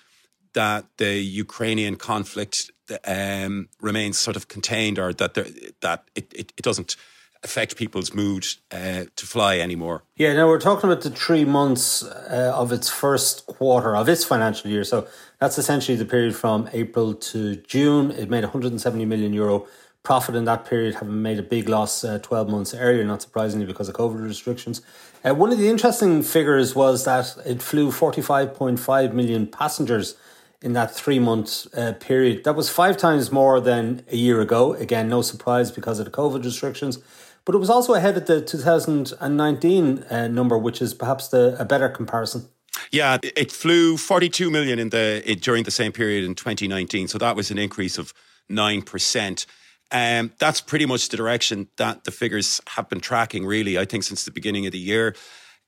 that 0.53 0.85
the 0.97 1.13
Ukrainian 1.15 1.95
conflict 1.95 2.71
um, 3.05 3.69
remains 3.79 4.17
sort 4.17 4.35
of 4.35 4.47
contained 4.47 4.99
or 4.99 5.13
that 5.13 5.33
there, 5.33 5.47
that 5.81 6.03
it, 6.15 6.33
it, 6.33 6.53
it, 6.57 6.63
doesn't 6.63 6.97
affect 7.43 7.77
people's 7.77 8.13
mood 8.13 8.45
uh, 8.71 9.05
to 9.15 9.25
fly 9.25 9.59
anymore. 9.59 10.03
Yeah, 10.17 10.33
now 10.33 10.47
we're 10.47 10.59
talking 10.59 10.89
about 10.89 11.03
the 11.03 11.09
three 11.09 11.45
months 11.45 12.03
uh, 12.03 12.51
of 12.53 12.71
its 12.71 12.89
first 12.89 13.45
quarter 13.45 13.95
of 13.95 14.09
its 14.09 14.25
financial 14.25 14.69
year. 14.69 14.83
So 14.83 15.07
that's 15.41 15.57
essentially 15.57 15.97
the 15.97 16.05
period 16.05 16.35
from 16.35 16.69
April 16.71 17.15
to 17.15 17.55
June. 17.55 18.11
It 18.11 18.29
made 18.29 18.43
170 18.43 19.05
million 19.05 19.33
euro 19.33 19.65
profit 20.03 20.35
in 20.35 20.45
that 20.45 20.65
period, 20.65 20.93
having 20.93 21.19
made 21.19 21.39
a 21.39 21.43
big 21.43 21.67
loss 21.67 22.03
uh, 22.03 22.19
12 22.19 22.47
months 22.47 22.75
earlier, 22.75 23.03
not 23.03 23.23
surprisingly 23.23 23.65
because 23.65 23.89
of 23.89 23.95
COVID 23.95 24.23
restrictions. 24.23 24.83
Uh, 25.25 25.33
one 25.33 25.51
of 25.51 25.57
the 25.57 25.67
interesting 25.67 26.21
figures 26.21 26.75
was 26.75 27.05
that 27.05 27.35
it 27.43 27.59
flew 27.63 27.91
45.5 27.91 29.13
million 29.13 29.47
passengers 29.47 30.15
in 30.61 30.73
that 30.73 30.93
three 30.93 31.17
month 31.17 31.65
uh, 31.75 31.93
period. 31.93 32.43
That 32.43 32.55
was 32.55 32.69
five 32.69 32.97
times 32.97 33.31
more 33.31 33.59
than 33.59 34.03
a 34.11 34.17
year 34.17 34.41
ago. 34.41 34.73
Again, 34.73 35.09
no 35.09 35.23
surprise 35.23 35.71
because 35.71 35.97
of 35.97 36.05
the 36.05 36.11
COVID 36.11 36.43
restrictions. 36.45 36.99
But 37.45 37.55
it 37.55 37.57
was 37.57 37.71
also 37.71 37.95
ahead 37.95 38.15
of 38.15 38.27
the 38.27 38.41
2019 38.41 40.03
uh, 40.03 40.27
number, 40.27 40.55
which 40.55 40.83
is 40.83 40.93
perhaps 40.93 41.29
the, 41.29 41.55
a 41.59 41.65
better 41.65 41.89
comparison. 41.89 42.47
Yeah, 42.91 43.17
it 43.23 43.51
flew 43.51 43.97
42 43.97 44.49
million 44.49 44.79
in 44.79 44.89
the 44.89 45.21
it, 45.25 45.41
during 45.41 45.63
the 45.63 45.71
same 45.71 45.91
period 45.91 46.23
in 46.23 46.35
2019. 46.35 47.07
So 47.07 47.17
that 47.17 47.35
was 47.35 47.51
an 47.51 47.57
increase 47.57 47.97
of 47.97 48.13
9%. 48.49 49.45
Um, 49.91 50.31
that's 50.39 50.61
pretty 50.61 50.85
much 50.85 51.09
the 51.09 51.17
direction 51.17 51.67
that 51.77 52.05
the 52.05 52.11
figures 52.11 52.61
have 52.69 52.89
been 52.89 53.01
tracking, 53.01 53.45
really, 53.45 53.77
I 53.77 53.85
think, 53.85 54.03
since 54.03 54.23
the 54.23 54.31
beginning 54.31 54.65
of 54.65 54.71
the 54.71 54.79
year. 54.79 55.15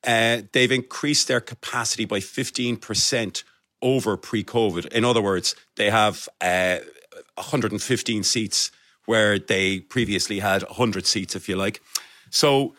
Uh, 0.06 0.42
they've 0.52 0.72
increased 0.72 1.28
their 1.28 1.42
capacity 1.42 2.06
by 2.06 2.20
15% 2.20 3.44
over 3.82 4.18
pre 4.18 4.44
COVID. 4.44 4.88
In 4.88 5.06
other 5.06 5.22
words, 5.22 5.56
they 5.76 5.90
have 5.90 6.28
uh, 6.42 6.78
115 7.36 8.24
seats 8.24 8.72
where 9.06 9.38
they 9.38 9.80
previously 9.80 10.40
had 10.40 10.64
100 10.64 11.06
seats, 11.06 11.36
if 11.36 11.50
you 11.50 11.56
like. 11.56 11.82
So 12.30 12.76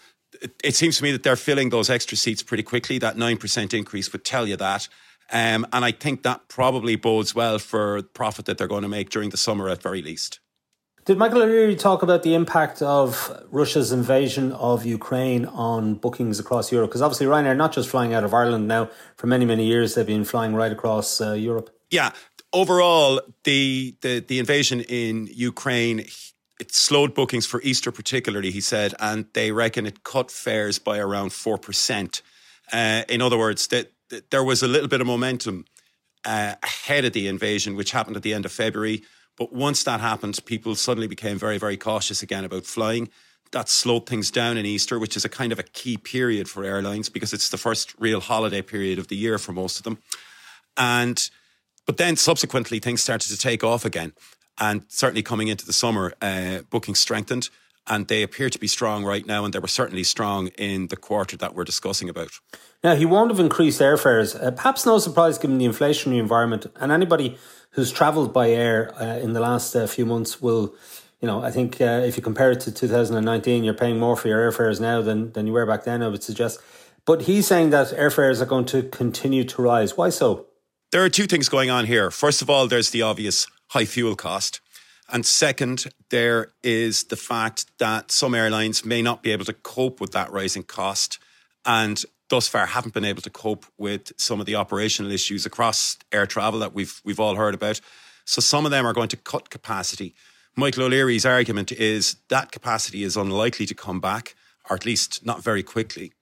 it, 0.63 0.75
seems 0.75 0.99
to 0.99 1.03
me 1.03 1.13
that 1.13 1.23
they're 1.23 1.37
filling 1.37 1.71
those 1.71 1.91
extra 1.91 2.17
seats 2.17 2.43
pretty 2.43 2.63
quickly. 2.63 2.99
That 2.99 3.17
9% 3.17 3.75
increase 3.75 4.13
would 4.13 4.25
tell 4.25 4.47
you 4.47 4.57
that. 4.57 4.89
Um, 5.33 5.67
and 5.73 5.85
I 5.85 5.93
think 5.93 6.23
that 6.23 6.49
probably 6.49 6.97
bodes 6.97 7.35
well 7.35 7.59
for 7.59 8.03
profit 8.03 8.45
that 8.47 8.59
they're 8.59 8.69
going 8.69 8.83
to 8.83 8.89
make 8.89 9.11
during 9.11 9.31
the 9.31 9.37
summer 9.37 9.69
at 9.69 9.83
very 9.83 10.03
least. 10.03 10.41
Did 11.05 11.19
Michael 11.19 11.43
O'Leary 11.43 11.77
talk 11.77 12.03
about 12.03 12.23
the 12.23 12.35
impact 12.35 12.81
of 12.81 13.45
Russia's 13.51 13.93
invasion 13.93 14.53
of 14.53 14.87
Ukraine 14.87 15.45
on 15.45 15.97
bookings 15.97 16.41
across 16.41 16.73
Europe? 16.73 16.91
Because 16.91 17.03
obviously 17.03 17.27
Ryanair 17.27 17.57
not 17.57 17.73
just 17.73 17.91
flying 17.91 18.15
out 18.15 18.25
of 18.25 18.33
Ireland 18.33 18.69
now 18.69 18.89
for 19.17 19.27
many 19.27 19.45
many 19.45 19.67
years; 19.67 19.95
they've 19.95 20.07
been 20.07 20.25
flying 20.25 20.55
right 20.55 20.73
across 20.73 21.21
uh, 21.21 21.35
Europe. 21.35 21.69
Yeah, 21.91 22.13
overall, 22.55 23.21
the, 23.45 23.95
the 24.01 24.21
the 24.21 24.39
invasion 24.39 24.81
in 24.81 25.29
Ukraine 25.31 26.07
it 26.61 26.73
slowed 26.73 27.15
bookings 27.15 27.47
for 27.47 27.61
Easter, 27.63 27.91
particularly. 27.91 28.51
He 28.51 28.61
said, 28.61 28.95
and 29.01 29.27
they 29.35 29.51
reckon 29.51 29.87
it 29.87 30.05
cut 30.05 30.31
fares 30.31 30.79
by 30.79 30.99
around 30.99 31.33
four 31.33 31.59
percent. 31.59 32.23
Uh, 32.73 33.03
in 33.09 33.21
other 33.21 33.39
words, 33.39 33.67
that, 33.69 33.93
that, 34.11 34.31
there 34.31 34.45
was 34.45 34.63
a 34.63 34.69
little 34.69 34.89
bit 34.89 35.01
of 35.01 35.07
momentum 35.07 35.67
uh, 36.25 36.55
ahead 36.63 37.05
of 37.05 37.13
the 37.13 37.29
invasion, 37.29 37.77
which 37.77 37.91
happened 37.91 38.17
at 38.17 38.23
the 38.23 38.33
end 38.33 38.45
of 38.45 38.53
February 38.53 39.03
but 39.37 39.53
once 39.53 39.83
that 39.85 40.01
happened, 40.01 40.39
people 40.45 40.75
suddenly 40.75 41.09
became 41.09 41.39
very, 41.39 41.59
very 41.59 41.77
cautious 41.77 42.23
again 42.23 42.45
about 42.45 42.67
flying. 42.67 43.09
That 43.53 43.69
slowed 43.69 44.07
things 44.07 44.31
down 44.31 44.57
in 44.57 44.67
Easter, 44.67 44.99
which 44.99 45.17
is 45.17 45.25
a 45.25 45.29
kind 45.29 45.53
of 45.53 45.59
a 45.59 45.65
key 45.65 45.97
period 45.97 46.49
for 46.49 46.65
airlines 46.65 47.09
because 47.09 47.33
it's 47.33 47.49
the 47.49 47.59
first 47.59 47.95
real 47.99 48.21
holiday 48.21 48.63
period 48.63 48.99
of 48.99 49.09
the 49.09 49.17
year 49.17 49.39
for 49.39 49.53
most 49.53 49.79
of 49.79 49.85
them. 49.85 49.99
And 50.77 51.29
but 51.87 51.99
then 51.99 52.17
subsequently 52.17 52.79
things 52.79 53.03
started 53.03 53.29
to 53.29 53.37
take 53.37 53.63
off 53.63 53.85
again. 53.85 54.15
And 54.59 54.85
certainly 54.89 55.23
coming 55.23 55.49
into 55.49 55.67
the 55.67 55.73
summer, 55.73 56.15
uh, 56.23 56.61
bookings 56.71 56.99
strengthened. 56.99 57.51
and 57.87 58.09
they 58.09 58.23
appear 58.23 58.49
to 58.49 58.59
be 58.59 58.67
strong 58.67 59.05
right 59.05 59.27
now, 59.27 59.45
and 59.45 59.53
they 59.53 59.59
were 59.59 59.69
certainly 59.69 60.05
strong 60.05 60.47
in 60.57 60.89
the 60.89 60.97
quarter 60.97 61.37
that 61.37 61.55
we're 61.55 61.65
discussing 61.65 62.09
about. 62.09 62.31
Now, 62.83 62.95
he 62.95 63.05
won't 63.05 63.31
have 63.31 63.41
increased 63.41 63.81
airfares, 63.81 64.35
uh, 64.43 64.51
perhaps 64.53 64.87
no 64.87 64.99
surprise 64.99 65.37
given 65.37 65.59
the 65.59 65.67
inflationary 65.67 66.19
environment, 66.19 66.67
and 66.77 66.91
anybody 66.91 67.37
who's 67.71 67.93
travelled 67.93 68.33
by 68.33 68.51
air 68.51 68.95
uh, 69.01 69.19
in 69.19 69.35
the 69.35 69.41
last 69.41 69.75
uh, 69.75 69.87
few 69.87 70.07
months 70.07 70.41
will. 70.41 70.75
You 71.21 71.27
know, 71.29 71.43
I 71.43 71.51
think 71.51 71.81
uh, 71.81 72.03
if 72.05 72.17
you 72.17 72.23
compare 72.23 72.51
it 72.53 72.61
to 72.61 72.73
2019, 72.73 73.65
you're 73.65 73.73
paying 73.73 73.99
more 73.99 74.15
for 74.17 74.29
your 74.29 74.51
airfares 74.51 74.79
now 74.79 75.01
than, 75.01 75.33
than 75.33 75.47
you 75.47 75.55
were 75.55 75.65
back 75.65 75.85
then, 75.85 76.03
I 76.03 76.09
would 76.09 76.23
suggest. 76.23 76.61
But 77.07 77.23
he's 77.23 77.47
saying 77.47 77.71
that 77.71 77.89
airfares 77.89 78.43
are 78.43 78.47
going 78.47 78.67
to 78.67 78.83
continue 78.83 79.45
to 79.45 79.63
rise. 79.63 79.97
Why 79.97 80.11
so? 80.11 80.47
There 80.93 81.03
are 81.03 81.09
two 81.09 81.27
things 81.27 81.49
going 81.49 81.71
on 81.71 81.87
here. 81.87 82.11
First 82.11 82.43
of 82.43 82.51
all, 82.51 82.67
there's 82.69 82.91
the 82.91 83.03
obvious 83.03 83.47
high 83.75 83.85
fuel 83.85 84.15
cost. 84.15 84.61
And 85.13 85.27
second, 85.27 85.87
there 86.11 86.53
is 86.63 87.05
the 87.05 87.17
fact 87.17 87.67
that 87.79 88.13
some 88.13 88.33
airlines 88.33 88.85
may 88.85 89.03
not 89.03 89.21
be 89.21 89.33
able 89.33 89.45
to 89.47 89.53
cope 89.53 90.01
with 90.01 90.13
that 90.13 90.31
rising 90.31 90.63
cost 90.63 91.19
and 91.67 92.03
thus 92.31 92.47
far 92.47 92.67
haven't 92.67 92.95
been 92.95 93.05
able 93.05 93.21
to 93.23 93.31
cope 93.31 93.67
with 93.77 94.13
some 94.17 94.39
of 94.39 94.47
the 94.47 94.55
operational 94.55 95.11
issues 95.11 95.45
across 95.45 95.99
air 96.13 96.25
travel 96.25 96.61
that 96.61 96.73
we've 96.73 97.01
we've 97.05 97.19
all 97.19 97.35
heard 97.35 97.55
about. 97.55 97.81
So 98.25 98.41
some 98.41 98.65
of 98.65 98.71
them 98.71 98.87
are 98.87 98.93
going 98.93 99.09
to 99.09 99.17
cut 99.17 99.51
capacity. 99.51 100.15
Michael 100.57 100.85
O'Leary's 100.85 101.27
argument 101.27 101.73
is 101.73 102.17
that 102.29 102.53
capacity 102.53 103.03
is 103.03 103.17
unlikely 103.17 103.67
to 103.67 103.75
come 103.75 104.01
back, 104.01 104.37
or 104.71 104.77
at 104.77 104.87
least 104.87 105.27
not 105.27 105.43
very 105.43 105.65
quickly. 105.65 106.13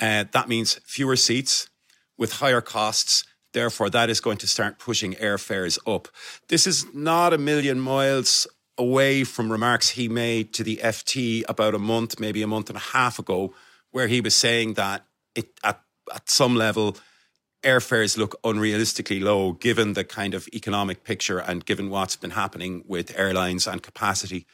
Uh, 0.00 0.24
that 0.30 0.48
means 0.48 0.80
fewer 0.84 1.16
seats 1.16 1.68
with 2.16 2.34
higher 2.34 2.60
costs 2.60 3.24
Therefore, 3.52 3.90
that 3.90 4.10
is 4.10 4.20
going 4.20 4.38
to 4.38 4.46
start 4.46 4.78
pushing 4.78 5.14
airfares 5.14 5.78
up. 5.86 6.08
This 6.48 6.66
is 6.66 6.86
not 6.94 7.32
a 7.32 7.38
million 7.38 7.80
miles 7.80 8.46
away 8.78 9.24
from 9.24 9.52
remarks 9.52 9.90
he 9.90 10.08
made 10.08 10.54
to 10.54 10.64
the 10.64 10.80
FT 10.82 11.44
about 11.48 11.74
a 11.74 11.78
month, 11.78 12.18
maybe 12.18 12.42
a 12.42 12.46
month 12.46 12.70
and 12.70 12.76
a 12.76 12.80
half 12.80 13.18
ago, 13.18 13.54
where 13.90 14.08
he 14.08 14.20
was 14.20 14.34
saying 14.34 14.74
that 14.74 15.04
it, 15.34 15.50
at, 15.62 15.80
at 16.14 16.30
some 16.30 16.56
level, 16.56 16.96
airfares 17.62 18.16
look 18.16 18.40
unrealistically 18.42 19.22
low 19.22 19.52
given 19.52 19.92
the 19.92 20.04
kind 20.04 20.34
of 20.34 20.48
economic 20.52 21.04
picture 21.04 21.38
and 21.38 21.64
given 21.64 21.90
what's 21.90 22.16
been 22.16 22.30
happening 22.30 22.82
with 22.86 23.16
airlines 23.18 23.66
and 23.66 23.82
capacity 23.82 24.46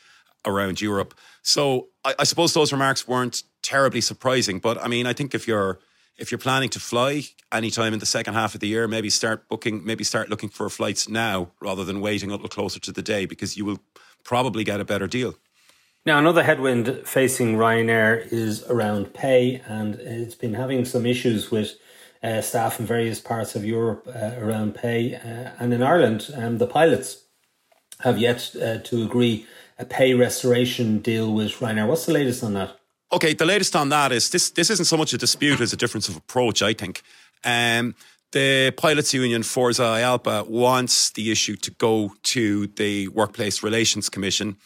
around 0.44 0.80
Europe. 0.80 1.14
So 1.42 1.88
I, 2.04 2.14
I 2.18 2.24
suppose 2.24 2.54
those 2.54 2.72
remarks 2.72 3.08
weren't 3.08 3.42
terribly 3.62 4.00
surprising. 4.00 4.58
But 4.58 4.82
I 4.82 4.88
mean, 4.88 5.06
I 5.06 5.12
think 5.12 5.34
if 5.34 5.48
you're 5.48 5.78
if 6.18 6.30
you're 6.30 6.38
planning 6.38 6.68
to 6.70 6.80
fly 6.80 7.22
anytime 7.52 7.92
in 7.92 8.00
the 8.00 8.06
second 8.06 8.34
half 8.34 8.54
of 8.54 8.60
the 8.60 8.68
year, 8.68 8.88
maybe 8.88 9.08
start 9.08 9.48
booking, 9.48 9.84
maybe 9.84 10.04
start 10.04 10.28
looking 10.28 10.48
for 10.48 10.68
flights 10.68 11.08
now 11.08 11.52
rather 11.60 11.84
than 11.84 12.00
waiting 12.00 12.30
a 12.30 12.32
little 12.32 12.48
closer 12.48 12.80
to 12.80 12.92
the 12.92 13.02
day 13.02 13.24
because 13.24 13.56
you 13.56 13.64
will 13.64 13.78
probably 14.24 14.64
get 14.64 14.80
a 14.80 14.84
better 14.84 15.06
deal. 15.06 15.36
Now, 16.04 16.18
another 16.18 16.42
headwind 16.42 17.02
facing 17.04 17.56
Ryanair 17.56 18.32
is 18.32 18.64
around 18.64 19.14
pay, 19.14 19.62
and 19.66 19.96
it's 19.96 20.34
been 20.34 20.54
having 20.54 20.84
some 20.84 21.04
issues 21.06 21.50
with 21.50 21.74
uh, 22.22 22.40
staff 22.40 22.80
in 22.80 22.86
various 22.86 23.20
parts 23.20 23.54
of 23.54 23.64
Europe 23.64 24.08
uh, 24.08 24.32
around 24.38 24.74
pay. 24.74 25.14
Uh, 25.14 25.50
and 25.58 25.72
in 25.72 25.82
Ireland, 25.82 26.30
um, 26.34 26.58
the 26.58 26.66
pilots 26.66 27.24
have 28.00 28.18
yet 28.18 28.54
uh, 28.56 28.78
to 28.78 29.02
agree 29.02 29.46
a 29.78 29.84
pay 29.84 30.14
restoration 30.14 30.98
deal 30.98 31.32
with 31.32 31.52
Ryanair. 31.52 31.86
What's 31.86 32.06
the 32.06 32.12
latest 32.12 32.42
on 32.42 32.54
that? 32.54 32.77
Okay, 33.10 33.32
the 33.32 33.46
latest 33.46 33.74
on 33.74 33.88
that 33.88 34.12
is 34.12 34.28
this. 34.30 34.50
This 34.50 34.68
isn't 34.70 34.84
so 34.84 34.96
much 34.96 35.12
a 35.14 35.18
dispute 35.18 35.60
as 35.60 35.72
a 35.72 35.76
difference 35.76 36.08
of 36.08 36.16
approach. 36.16 36.60
I 36.60 36.74
think 36.74 37.02
um, 37.42 37.94
the 38.32 38.72
pilots' 38.76 39.14
union 39.14 39.42
Fórsa 39.42 39.84
IALPA 40.02 40.48
wants 40.48 41.10
the 41.10 41.30
issue 41.30 41.56
to 41.56 41.70
go 41.70 42.12
to 42.24 42.66
the 42.66 43.08
Workplace 43.08 43.62
Relations 43.62 44.10
Commission. 44.10 44.56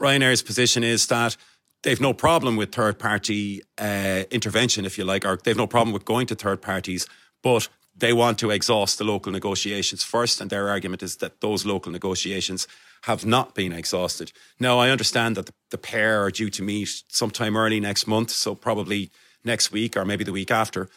Ryanair's 0.00 0.42
position 0.42 0.82
is 0.82 1.08
that 1.08 1.36
they've 1.82 2.00
no 2.00 2.14
problem 2.14 2.56
with 2.56 2.72
third 2.74 2.98
party 2.98 3.60
uh, 3.76 4.24
intervention, 4.30 4.86
if 4.86 4.96
you 4.96 5.04
like, 5.04 5.26
or 5.26 5.38
they've 5.44 5.56
no 5.56 5.66
problem 5.66 5.92
with 5.92 6.06
going 6.06 6.26
to 6.28 6.34
third 6.34 6.62
parties, 6.62 7.06
but 7.42 7.68
they 8.00 8.12
want 8.12 8.38
to 8.38 8.50
exhaust 8.50 8.98
the 8.98 9.04
local 9.04 9.32
negotiations 9.32 10.02
first. 10.02 10.40
And 10.40 10.50
their 10.50 10.68
argument 10.68 11.02
is 11.02 11.16
that 11.16 11.40
those 11.40 11.64
local 11.64 11.92
negotiations 11.92 12.66
have 13.02 13.24
not 13.24 13.54
been 13.54 13.72
exhausted. 13.72 14.32
Now, 14.58 14.78
I 14.78 14.90
understand 14.90 15.36
that 15.36 15.50
the, 15.70 15.78
pair 15.78 16.22
are 16.22 16.30
due 16.30 16.50
to 16.50 16.62
meet 16.62 17.02
sometime 17.08 17.56
early 17.56 17.80
next 17.80 18.06
month, 18.06 18.30
so 18.30 18.54
probably 18.54 19.10
next 19.44 19.72
week 19.72 19.96
or 19.96 20.04
maybe 20.04 20.24
the 20.24 20.32
week 20.32 20.50
after. 20.50 20.90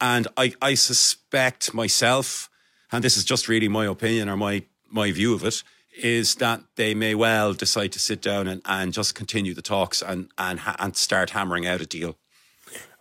And 0.00 0.28
I, 0.36 0.54
I 0.62 0.74
suspect 0.74 1.74
myself, 1.74 2.48
and 2.92 3.02
this 3.02 3.16
is 3.16 3.24
just 3.24 3.48
really 3.48 3.68
my 3.68 3.86
opinion 3.86 4.28
or 4.28 4.36
my, 4.36 4.62
my 4.88 5.10
view 5.10 5.34
of 5.34 5.44
it, 5.44 5.62
is 6.00 6.36
that 6.36 6.60
they 6.76 6.94
may 6.94 7.14
well 7.14 7.52
decide 7.52 7.92
to 7.92 7.98
sit 7.98 8.22
down 8.22 8.46
and, 8.46 8.62
and 8.64 8.92
just 8.92 9.14
continue 9.14 9.54
the 9.54 9.62
talks 9.62 10.02
and, 10.02 10.28
and, 10.38 10.60
and 10.78 10.96
start 10.96 11.30
hammering 11.30 11.66
out 11.66 11.80
a 11.80 11.86
deal. 11.86 12.16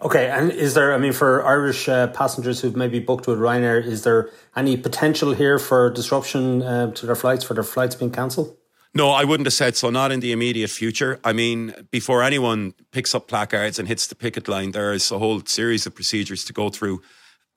Okay, 0.01 0.29
and 0.29 0.49
is 0.51 0.75
there, 0.75 0.93
I 0.93 0.97
mean, 0.97 1.11
for 1.11 1.45
Irish 1.45 1.89
uh, 1.89 2.07
passengers 2.07 2.61
who've 2.61 2.75
maybe 2.75 2.99
booked 2.99 3.27
with 3.27 3.37
Ryanair, 3.37 3.85
is 3.85 4.03
there 4.03 4.29
any 4.55 4.77
potential 4.77 5.33
here 5.33 5.59
for 5.59 5.89
disruption 5.89 6.61
uh, 6.61 6.91
to 6.93 7.05
their 7.05 7.15
flights, 7.15 7.43
for 7.43 7.53
their 7.53 7.63
flights 7.63 7.95
being 7.95 8.11
cancelled? 8.11 8.55
No, 8.93 9.09
I 9.09 9.23
wouldn't 9.23 9.45
have 9.45 9.53
said 9.53 9.75
so. 9.75 9.89
Not 9.89 10.11
in 10.11 10.19
the 10.21 10.31
immediate 10.31 10.69
future. 10.69 11.19
I 11.23 11.33
mean, 11.33 11.75
before 11.91 12.23
anyone 12.23 12.73
picks 12.91 13.13
up 13.13 13.27
placards 13.27 13.77
and 13.77 13.87
hits 13.87 14.07
the 14.07 14.15
picket 14.15 14.47
line, 14.47 14.71
there 14.71 14.93
is 14.93 15.11
a 15.11 15.19
whole 15.19 15.41
series 15.45 15.85
of 15.85 15.93
procedures 15.93 16.43
to 16.45 16.53
go 16.53 16.69
through, 16.69 17.01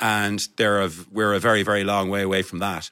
and 0.01 0.47
there 0.57 0.87
we're 1.11 1.33
a 1.33 1.41
very, 1.41 1.63
very 1.63 1.85
long 1.85 2.11
way 2.11 2.23
away 2.23 2.43
from 2.43 2.59
that. 2.59 2.91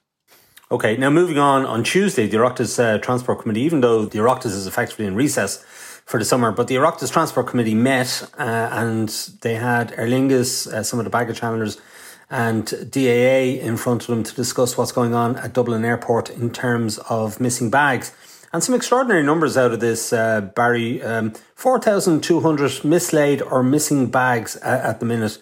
Okay, 0.73 0.97
now 0.97 1.11
moving 1.11 1.37
on. 1.37 1.67
On 1.67 1.83
Tuesday, 1.83 2.29
the 2.29 2.37
Oireachtas 2.37 2.79
uh, 2.79 2.99
Transport 2.99 3.41
Committee, 3.41 3.63
even 3.63 3.81
though 3.81 4.05
the 4.05 4.19
Oireachtas 4.19 4.47
is 4.47 4.69
effectively 4.69 5.05
in 5.05 5.17
recess, 5.17 5.65
for 6.11 6.19
the 6.19 6.25
summer. 6.25 6.51
But 6.51 6.67
the 6.67 6.75
Oireachtas 6.75 7.13
Transport 7.13 7.47
Committee 7.47 7.77
met 7.77 8.29
uh, 8.37 8.43
and 8.43 9.09
they 9.43 9.55
had 9.55 9.93
Aer 9.93 10.09
Lingus, 10.09 10.67
uh, 10.67 10.83
some 10.83 10.99
of 10.99 11.05
the 11.05 11.11
baggage 11.11 11.39
handlers, 11.39 11.81
and 12.29 12.67
DAA 12.67 13.61
in 13.61 13.77
front 13.77 14.03
of 14.03 14.09
them 14.09 14.25
to 14.25 14.35
discuss 14.35 14.77
what's 14.77 14.91
going 14.91 15.15
on 15.15 15.37
at 15.37 15.53
Dublin 15.53 15.85
Airport 15.85 16.29
in 16.29 16.51
terms 16.51 16.99
of 17.09 17.41
missing 17.41 17.71
bags. 17.71 18.13
And 18.53 18.61
some 18.61 18.75
extraordinary 18.75 19.23
numbers 19.23 19.57
out 19.57 19.71
of 19.71 19.79
this, 19.79 20.13
uh, 20.13 20.41
Barry. 20.41 21.01
Um, 21.01 21.33
4,200 21.55 22.85
mislaid 22.85 23.41
or 23.41 23.63
missing 23.63 24.11
bags 24.11 24.57
at, 24.57 24.99
the 24.99 25.07
minute 25.07 25.39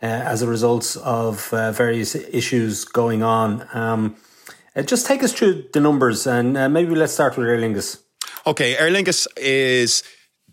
uh, 0.00 0.06
as 0.06 0.42
a 0.42 0.46
result 0.46 0.96
of 1.02 1.52
uh, 1.52 1.72
various 1.72 2.14
issues 2.14 2.84
going 2.84 3.24
on. 3.24 3.66
Um, 3.72 4.16
uh, 4.76 4.82
just 4.82 5.04
take 5.04 5.24
us 5.24 5.32
through 5.32 5.64
the 5.72 5.80
numbers 5.80 6.28
and 6.28 6.52
maybe 6.72 6.94
let's 6.94 7.12
start 7.12 7.36
with 7.36 7.48
Aer 7.48 7.58
Lingus. 7.58 7.98
Okay, 8.44 8.76
Aer 8.76 8.90
Lingus 8.90 9.28
is 9.36 10.02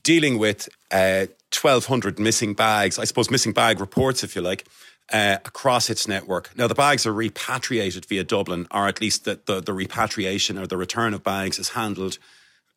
dealing 0.03 0.37
with 0.37 0.69
uh, 0.91 1.25
1,200 1.59 2.19
missing 2.19 2.53
bags, 2.53 2.99
I 2.99 3.03
suppose 3.05 3.31
missing 3.31 3.51
bag 3.51 3.79
reports, 3.79 4.23
if 4.23 4.35
you 4.35 4.43
like, 4.43 4.67
uh, 5.11 5.37
across 5.43 5.89
its 5.89 6.07
network. 6.07 6.55
Now, 6.55 6.67
the 6.67 6.75
bags 6.75 7.07
are 7.07 7.13
repatriated 7.13 8.05
via 8.05 8.23
Dublin, 8.23 8.67
or 8.69 8.87
at 8.87 9.01
least 9.01 9.25
the, 9.25 9.39
the, 9.47 9.59
the 9.59 9.73
repatriation 9.73 10.59
or 10.59 10.67
the 10.67 10.77
return 10.77 11.15
of 11.15 11.23
bags 11.23 11.57
is 11.57 11.69
handled 11.69 12.19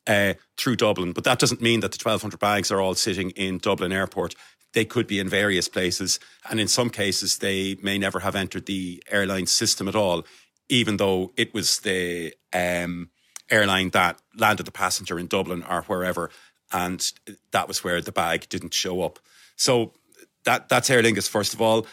uh, 0.06 0.32
through 0.56 0.76
Dublin. 0.76 1.12
But 1.12 1.24
that 1.24 1.38
doesn't 1.38 1.60
mean 1.60 1.80
that 1.80 1.92
the 1.92 2.02
1,200 2.02 2.40
bags 2.40 2.72
are 2.72 2.80
all 2.80 2.94
sitting 2.94 3.30
in 3.30 3.58
Dublin 3.58 3.92
Airport. 3.92 4.34
They 4.72 4.86
could 4.86 5.06
be 5.06 5.18
in 5.18 5.28
various 5.28 5.68
places, 5.68 6.18
and 6.48 6.58
in 6.58 6.68
some 6.68 6.88
cases, 6.88 7.36
they 7.36 7.76
may 7.82 7.98
never 7.98 8.20
have 8.20 8.34
entered 8.34 8.64
the 8.64 9.02
airline 9.10 9.46
system 9.46 9.88
at 9.88 9.94
all, 9.94 10.24
even 10.70 10.96
though 10.96 11.32
it 11.36 11.52
was 11.52 11.80
the 11.80 12.32
um, 12.54 13.10
airline 13.52 13.90
that 13.90 14.20
landed 14.36 14.66
the 14.66 14.72
passenger 14.72 15.18
in 15.18 15.26
Dublin 15.26 15.62
or 15.68 15.82
wherever, 15.82 16.30
and 16.72 17.12
that 17.52 17.68
was 17.68 17.84
where 17.84 18.00
the 18.00 18.12
bag 18.12 18.48
didn't 18.48 18.74
show 18.74 19.02
up. 19.02 19.18
So 19.56 19.92
that 20.44 20.68
that's 20.68 20.90
Aer 20.90 21.02
Lingus 21.02 21.28
first 21.28 21.54
of 21.54 21.60
all. 21.60 21.86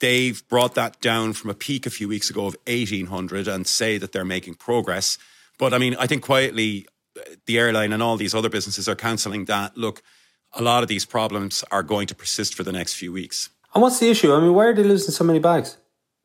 They've 0.00 0.42
brought 0.48 0.74
that 0.74 1.00
down 1.00 1.32
from 1.32 1.50
a 1.50 1.54
peak 1.54 1.86
a 1.86 1.90
few 1.90 2.08
weeks 2.08 2.28
ago 2.28 2.46
of 2.46 2.56
1800 2.66 3.46
and 3.46 3.66
say 3.66 3.98
that 3.98 4.10
they're 4.10 4.24
making 4.24 4.54
progress. 4.54 5.16
But 5.58 5.72
I 5.72 5.78
mean, 5.78 5.94
I 5.98 6.06
think 6.08 6.24
quietly 6.24 6.86
the 7.46 7.58
airline 7.58 7.92
and 7.92 8.02
all 8.02 8.16
these 8.16 8.34
other 8.34 8.48
businesses 8.48 8.88
are 8.88 8.96
counselling 8.96 9.44
that 9.44 9.76
look, 9.76 10.02
a 10.54 10.62
lot 10.62 10.82
of 10.82 10.88
these 10.88 11.04
problems 11.04 11.62
are 11.70 11.82
going 11.82 12.06
to 12.08 12.14
persist 12.14 12.54
for 12.54 12.64
the 12.64 12.72
next 12.72 12.94
few 12.94 13.12
weeks. 13.12 13.50
And 13.74 13.82
what's 13.82 14.00
the 14.00 14.10
issue? 14.10 14.34
I 14.34 14.40
mean, 14.40 14.54
why 14.54 14.66
are 14.66 14.74
they 14.74 14.82
losing 14.82 15.12
so 15.12 15.24
many 15.24 15.38
bags? 15.38 15.76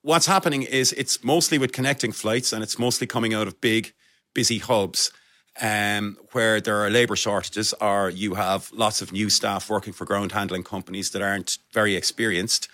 What's 0.02 0.26
happening 0.26 0.64
is 0.64 0.94
it's 0.94 1.24
mostly 1.24 1.58
with 1.58 1.72
connecting 1.72 2.12
flights 2.12 2.54
and 2.54 2.64
it's 2.64 2.80
mostly 2.80 3.08
coming 3.08 3.34
out 3.34 3.48
of 3.48 3.62
big 3.62 3.94
busy 4.38 4.60
hubs 4.60 5.12
um, 5.60 6.16
where 6.32 6.62
there 6.62 6.78
are 6.84 6.92
labour 6.92 7.16
shortages 7.16 7.74
or 7.82 8.12
you 8.12 8.36
have 8.36 8.72
lots 8.72 9.02
of 9.02 9.12
new 9.12 9.32
staff 9.32 9.68
working 9.68 9.94
for 9.94 10.06
ground 10.06 10.32
handling 10.32 10.64
companies 10.64 11.10
that 11.10 11.24
aren't 11.24 11.58
very 11.74 11.96
experienced 11.96 12.70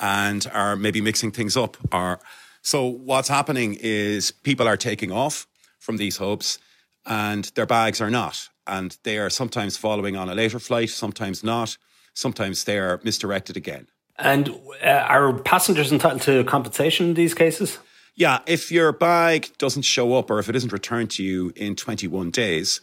and 0.00 0.46
are 0.52 0.76
maybe 0.76 1.00
mixing 1.00 1.32
things 1.32 1.56
up. 1.56 1.76
Or 1.92 2.20
so 2.62 2.86
what's 2.86 3.28
happening 3.28 3.76
is 3.80 4.30
people 4.30 4.68
are 4.68 4.76
taking 4.76 5.10
off 5.10 5.48
from 5.80 5.96
these 5.96 6.18
hubs 6.18 6.60
and 7.04 7.46
their 7.56 7.66
bags 7.66 8.00
are 8.00 8.10
not, 8.10 8.48
and 8.64 8.96
they 9.02 9.18
are 9.18 9.30
sometimes 9.30 9.76
following 9.76 10.16
on 10.16 10.28
a 10.28 10.36
later 10.36 10.60
flight, 10.60 10.90
sometimes 10.90 11.42
not, 11.42 11.76
sometimes 12.14 12.62
they 12.62 12.78
are 12.78 13.00
misdirected 13.02 13.56
again. 13.56 13.88
And 14.20 14.50
uh, 14.84 14.88
are 15.08 15.32
passengers 15.32 15.90
entitled 15.90 16.22
to 16.22 16.44
compensation 16.44 17.06
in 17.06 17.14
these 17.14 17.34
cases? 17.34 17.78
Yeah, 18.18 18.40
if 18.46 18.70
your 18.72 18.90
bag 18.90 19.52
doesn't 19.58 19.82
show 19.82 20.14
up 20.14 20.28
or 20.28 20.40
if 20.40 20.48
it 20.48 20.56
isn't 20.56 20.72
returned 20.72 21.12
to 21.12 21.22
you 21.22 21.52
in 21.54 21.76
21 21.76 22.32
days, 22.32 22.80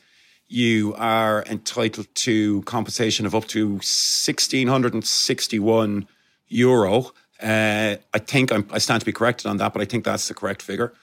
you 0.47 0.95
are 0.97 1.43
entitled 1.43 2.07
to 2.15 2.61
compensation 2.61 3.25
of 3.25 3.35
up 3.35 3.43
to 3.47 3.71
1,661 3.71 6.07
euro. 6.47 7.11
Uh, 7.43 7.97
I 8.13 8.19
think 8.19 8.53
I'm, 8.53 8.65
i 8.71 8.77
stand 8.77 9.01
to 9.01 9.05
be 9.05 9.11
corrected 9.11 9.47
on 9.47 9.57
that, 9.57 9.73
but 9.73 9.81
I 9.81 9.85
think 9.85 10.05
that's 10.05 10.29
the 10.29 10.33
correct 10.33 10.61
figure. 10.61 10.93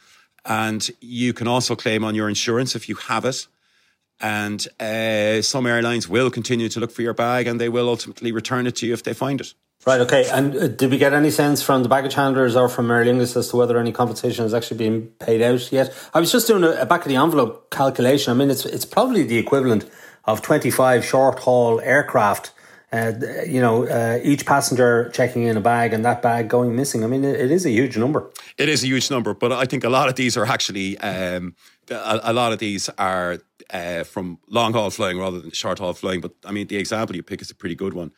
And 0.47 0.91
you 1.03 1.35
can 1.35 1.47
also 1.47 1.77
claim 1.77 2.03
on 2.03 2.15
your 2.15 2.31
insurance 2.31 2.75
if 2.75 2.89
you 2.89 2.95
have 2.95 3.27
it. 3.27 3.47
And 4.19 4.67
uh, 4.81 5.43
some 5.43 5.67
airlines 5.67 6.09
will 6.09 6.31
continue 6.31 6.71
to 6.71 6.81
look 6.81 6.91
for 6.91 7.03
your 7.03 7.13
bag 7.13 7.47
and 7.47 7.61
they 7.61 7.69
will 7.69 7.91
ultimately 7.91 8.33
return 8.33 8.67
it 8.67 8.77
to 8.77 8.87
you 8.87 8.95
if 8.95 9.03
they 9.03 9.13
find 9.13 9.43
it. 9.43 9.53
Right, 9.85 10.01
okay. 10.03 10.29
And 10.31 10.57
uh, 10.57 10.69
did 10.69 10.93
we 10.93 10.99
get 10.99 11.13
any 11.13 11.31
sense 11.31 11.61
from 11.61 11.83
the 11.83 11.89
baggage 11.89 12.15
handlers 12.15 12.55
or 12.55 12.69
from 12.69 12.89
Aer 12.91 13.05
Lingus 13.05 13.37
as 13.37 13.49
to 13.49 13.57
whether 13.57 13.79
any 13.79 13.91
compensation 13.91 14.45
has 14.45 14.55
actually 14.55 14.77
been 14.77 15.09
paid 15.19 15.43
out 15.43 15.73
yet? 15.73 15.93
I 16.15 16.21
was 16.21 16.31
just 16.31 16.47
doing 16.47 16.63
a, 16.63 16.83
a 16.83 16.87
back 16.87 17.03
of 17.03 17.09
the 17.09 17.17
envelope 17.17 17.71
calculation. 17.71 18.31
I 18.31 18.35
mean, 18.35 18.49
it's 18.49 18.65
it's 18.65 18.85
probably 18.85 19.25
the 19.25 19.39
equivalent 19.39 19.91
of 20.25 20.41
25 20.41 21.05
short 21.05 21.41
haul 21.41 21.81
aircraft. 21.81 22.53
Uh, 22.93 23.13
you 23.47 23.61
know, 23.61 23.87
uh, 23.89 24.21
each 24.23 24.45
passenger 24.45 25.11
checking 25.15 25.45
in 25.45 25.57
a 25.57 25.61
bag 25.61 25.95
and 25.95 26.05
that 26.05 26.21
bag 26.21 26.49
going 26.49 26.77
missing. 26.77 27.03
I 27.03 27.07
mean, 27.07 27.25
it, 27.25 27.41
it 27.41 27.51
is 27.51 27.65
a 27.65 27.71
huge 27.71 27.97
number. 27.97 28.31
It 28.59 28.69
is 28.69 28.85
a 28.85 28.87
huge 28.87 29.11
number, 29.11 29.33
but 29.33 29.51
I 29.51 29.65
think 29.65 29.83
a 29.83 29.89
lot 29.89 30.11
of 30.11 30.15
these 30.15 30.37
are 30.37 30.45
actually 30.45 30.99
um, 30.99 31.57
a, 31.91 32.21
a, 32.25 32.33
lot 32.35 32.53
of 32.53 32.59
these 32.59 32.91
are 32.99 33.39
uh, 33.71 34.05
from 34.05 34.39
long 34.47 34.75
haul 34.75 34.91
flying 34.91 35.19
rather 35.19 35.41
than 35.41 35.53
short 35.53 35.79
haul 35.79 35.95
flying. 35.95 36.21
But 36.21 36.35
I 36.45 36.53
mean, 36.53 36.67
the 36.67 36.77
example 36.77 37.17
you 37.17 37.23
pick 37.23 37.41
is 37.41 37.51
a 37.51 37.55
pretty 37.55 37.75
good 37.75 37.95
one. 37.95 38.13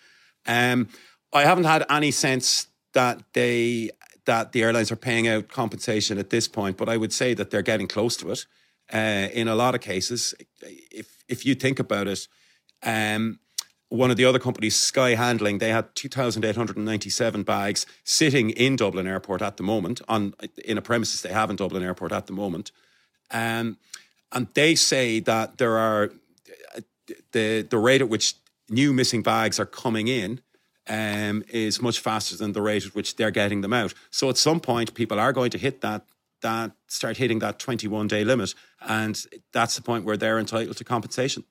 Um, 0.46 0.88
I 1.34 1.42
haven't 1.44 1.64
had 1.64 1.84
any 1.90 2.12
sense 2.12 2.68
that 2.92 3.22
they 3.32 3.90
that 4.24 4.52
the 4.52 4.62
airlines 4.62 4.90
are 4.90 4.96
paying 4.96 5.28
out 5.28 5.48
compensation 5.48 6.16
at 6.16 6.30
this 6.30 6.48
point, 6.48 6.78
but 6.78 6.88
I 6.88 6.96
would 6.96 7.12
say 7.12 7.34
that 7.34 7.50
they're 7.50 7.60
getting 7.60 7.88
close 7.88 8.16
to 8.18 8.30
it. 8.30 8.46
Uh, 8.92 9.28
in 9.32 9.48
a 9.48 9.54
lot 9.54 9.74
of 9.74 9.80
cases, 9.80 10.34
if 10.62 11.24
if 11.28 11.44
you 11.44 11.54
think 11.54 11.78
about 11.78 12.06
it, 12.06 12.28
um, 12.82 13.40
one 13.88 14.10
of 14.10 14.16
the 14.16 14.24
other 14.24 14.38
companies, 14.38 14.76
Sky 14.76 15.14
Handling, 15.14 15.58
they 15.58 15.70
had 15.70 15.94
two 15.94 16.08
thousand 16.08 16.44
eight 16.44 16.56
hundred 16.56 16.76
and 16.76 16.86
ninety 16.86 17.10
seven 17.10 17.42
bags 17.42 17.84
sitting 18.04 18.50
in 18.50 18.76
Dublin 18.76 19.06
Airport 19.06 19.42
at 19.42 19.56
the 19.56 19.62
moment 19.62 20.00
on 20.08 20.34
in 20.64 20.78
a 20.78 20.82
premises 20.82 21.22
they 21.22 21.32
have 21.32 21.50
in 21.50 21.56
Dublin 21.56 21.82
Airport 21.82 22.12
at 22.12 22.26
the 22.26 22.32
moment, 22.32 22.70
um, 23.32 23.76
and 24.30 24.46
they 24.54 24.74
say 24.74 25.18
that 25.20 25.58
there 25.58 25.78
are 25.78 26.12
the 27.32 27.62
the 27.62 27.78
rate 27.78 28.02
at 28.02 28.08
which 28.08 28.34
new 28.68 28.92
missing 28.92 29.22
bags 29.22 29.58
are 29.58 29.66
coming 29.66 30.08
in 30.08 30.40
um, 30.88 31.42
is 31.48 31.80
much 31.80 32.00
faster 32.00 32.36
than 32.36 32.52
the 32.52 32.62
rate 32.62 32.86
at 32.86 32.94
which 32.94 33.16
they're 33.16 33.30
getting 33.30 33.60
them 33.60 33.72
out. 33.72 33.94
So 34.10 34.28
at 34.28 34.36
some 34.36 34.60
point, 34.60 34.94
people 34.94 35.18
are 35.18 35.32
going 35.32 35.50
to 35.50 35.58
hit 35.58 35.80
that 35.80 36.04
that 36.42 36.72
start 36.88 37.16
hitting 37.16 37.38
that 37.38 37.58
21 37.58 38.06
day 38.06 38.22
limit, 38.22 38.54
and 38.86 39.24
that's 39.52 39.76
the 39.76 39.82
point 39.82 40.04
where 40.04 40.16
they're 40.16 40.38
entitled 40.38 40.76
to 40.76 40.84
compensation. 40.84 41.44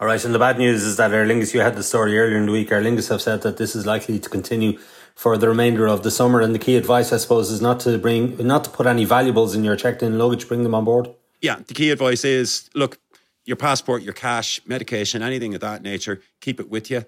All 0.00 0.06
right, 0.06 0.24
and 0.24 0.34
the 0.34 0.38
bad 0.38 0.58
news 0.58 0.84
is 0.84 0.96
that 0.96 1.12
Aer 1.12 1.26
Lingus, 1.26 1.52
you 1.52 1.60
had 1.60 1.76
the 1.76 1.82
story 1.82 2.18
earlier 2.18 2.38
in 2.38 2.46
the 2.46 2.52
week. 2.52 2.72
Aer 2.72 2.82
Lingus 2.82 3.08
have 3.10 3.20
said 3.20 3.42
that 3.42 3.58
this 3.58 3.76
is 3.76 3.84
likely 3.84 4.18
to 4.18 4.28
continue 4.28 4.78
for 5.14 5.36
the 5.36 5.48
remainder 5.48 5.86
of 5.86 6.02
the 6.02 6.10
summer, 6.10 6.40
and 6.40 6.54
the 6.54 6.58
key 6.58 6.76
advice, 6.76 7.12
I 7.12 7.18
suppose, 7.18 7.50
is 7.50 7.60
not 7.60 7.80
to 7.80 7.98
bring, 7.98 8.36
not 8.38 8.64
to 8.64 8.70
put 8.70 8.86
any 8.86 9.04
valuables 9.04 9.54
in 9.54 9.64
your 9.64 9.76
checked-in 9.76 10.18
luggage. 10.18 10.48
Bring 10.48 10.62
them 10.62 10.74
on 10.74 10.84
board. 10.84 11.10
Yeah, 11.40 11.56
the 11.66 11.74
key 11.74 11.90
advice 11.90 12.24
is 12.24 12.70
look, 12.74 12.98
your 13.44 13.56
passport, 13.56 14.02
your 14.02 14.14
cash, 14.14 14.60
medication, 14.66 15.22
anything 15.22 15.54
of 15.54 15.60
that 15.60 15.82
nature, 15.82 16.22
keep 16.40 16.60
it 16.60 16.70
with 16.70 16.90
you. 16.90 17.04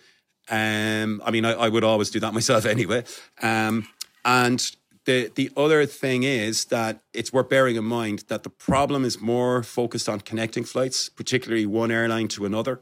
Um, 0.50 1.22
I 1.24 1.30
mean, 1.30 1.44
I, 1.44 1.52
I, 1.52 1.68
would 1.68 1.84
always 1.84 2.10
do 2.10 2.20
that 2.20 2.34
myself 2.34 2.66
anyway. 2.76 3.04
Um, 3.40 3.88
and 4.24 4.60
the 5.04 5.30
the 5.34 5.50
other 5.56 5.86
thing 5.86 6.22
is 6.22 6.66
that 6.66 7.00
it's 7.12 7.32
worth 7.32 7.48
bearing 7.48 7.76
in 7.76 7.84
mind 7.84 8.24
that 8.28 8.42
the 8.42 8.50
problem 8.50 9.04
is 9.04 9.20
more 9.20 9.62
focused 9.62 10.08
on 10.08 10.20
connecting 10.20 10.64
flights, 10.64 11.08
particularly 11.08 11.66
one 11.66 11.90
airline 11.90 12.28
to 12.28 12.44
another. 12.44 12.80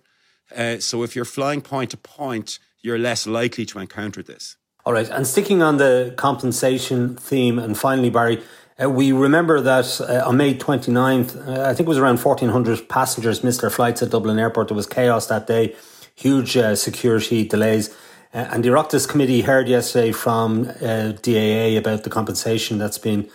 Uh, 0.56 0.78
so 0.78 1.02
if 1.02 1.14
you're 1.16 1.24
flying 1.24 1.60
point 1.60 1.90
to 1.90 1.96
point, 1.96 2.58
you're 2.82 2.98
less 2.98 3.26
likely 3.26 3.64
to 3.66 3.78
encounter 3.78 4.22
this. 4.22 4.56
All 4.84 4.92
right, 4.92 5.08
and 5.08 5.26
sticking 5.26 5.62
on 5.62 5.76
the 5.76 6.12
compensation 6.16 7.16
theme, 7.16 7.58
and 7.58 7.78
finally, 7.78 8.10
Barry, 8.10 8.42
uh, 8.82 8.90
we 8.90 9.12
remember 9.12 9.60
that 9.60 10.00
uh, 10.00 10.28
on 10.28 10.36
May 10.36 10.54
29th, 10.54 11.46
uh, 11.46 11.62
I 11.62 11.74
think 11.74 11.86
it 11.86 11.88
was 11.88 11.98
around 11.98 12.18
1,400 12.18 12.88
passengers 12.88 13.44
missed 13.44 13.60
their 13.60 13.70
flights 13.70 14.02
at 14.02 14.10
Dublin 14.10 14.40
Airport. 14.40 14.68
There 14.68 14.76
was 14.76 14.86
chaos 14.86 15.26
that 15.26 15.46
day 15.46 15.76
huge 16.22 16.56
uh, 16.56 16.74
security 16.76 17.46
delays. 17.46 17.90
Uh, 18.34 18.48
and 18.50 18.64
the 18.64 18.68
Oireachtas 18.68 19.08
committee 19.08 19.42
heard 19.42 19.68
yesterday 19.68 20.12
from 20.12 20.68
uh, 20.80 21.12
DAA 21.20 21.76
about 21.76 22.04
the 22.04 22.10
compensation 22.10 22.78
that's 22.78 22.98
been 22.98 23.28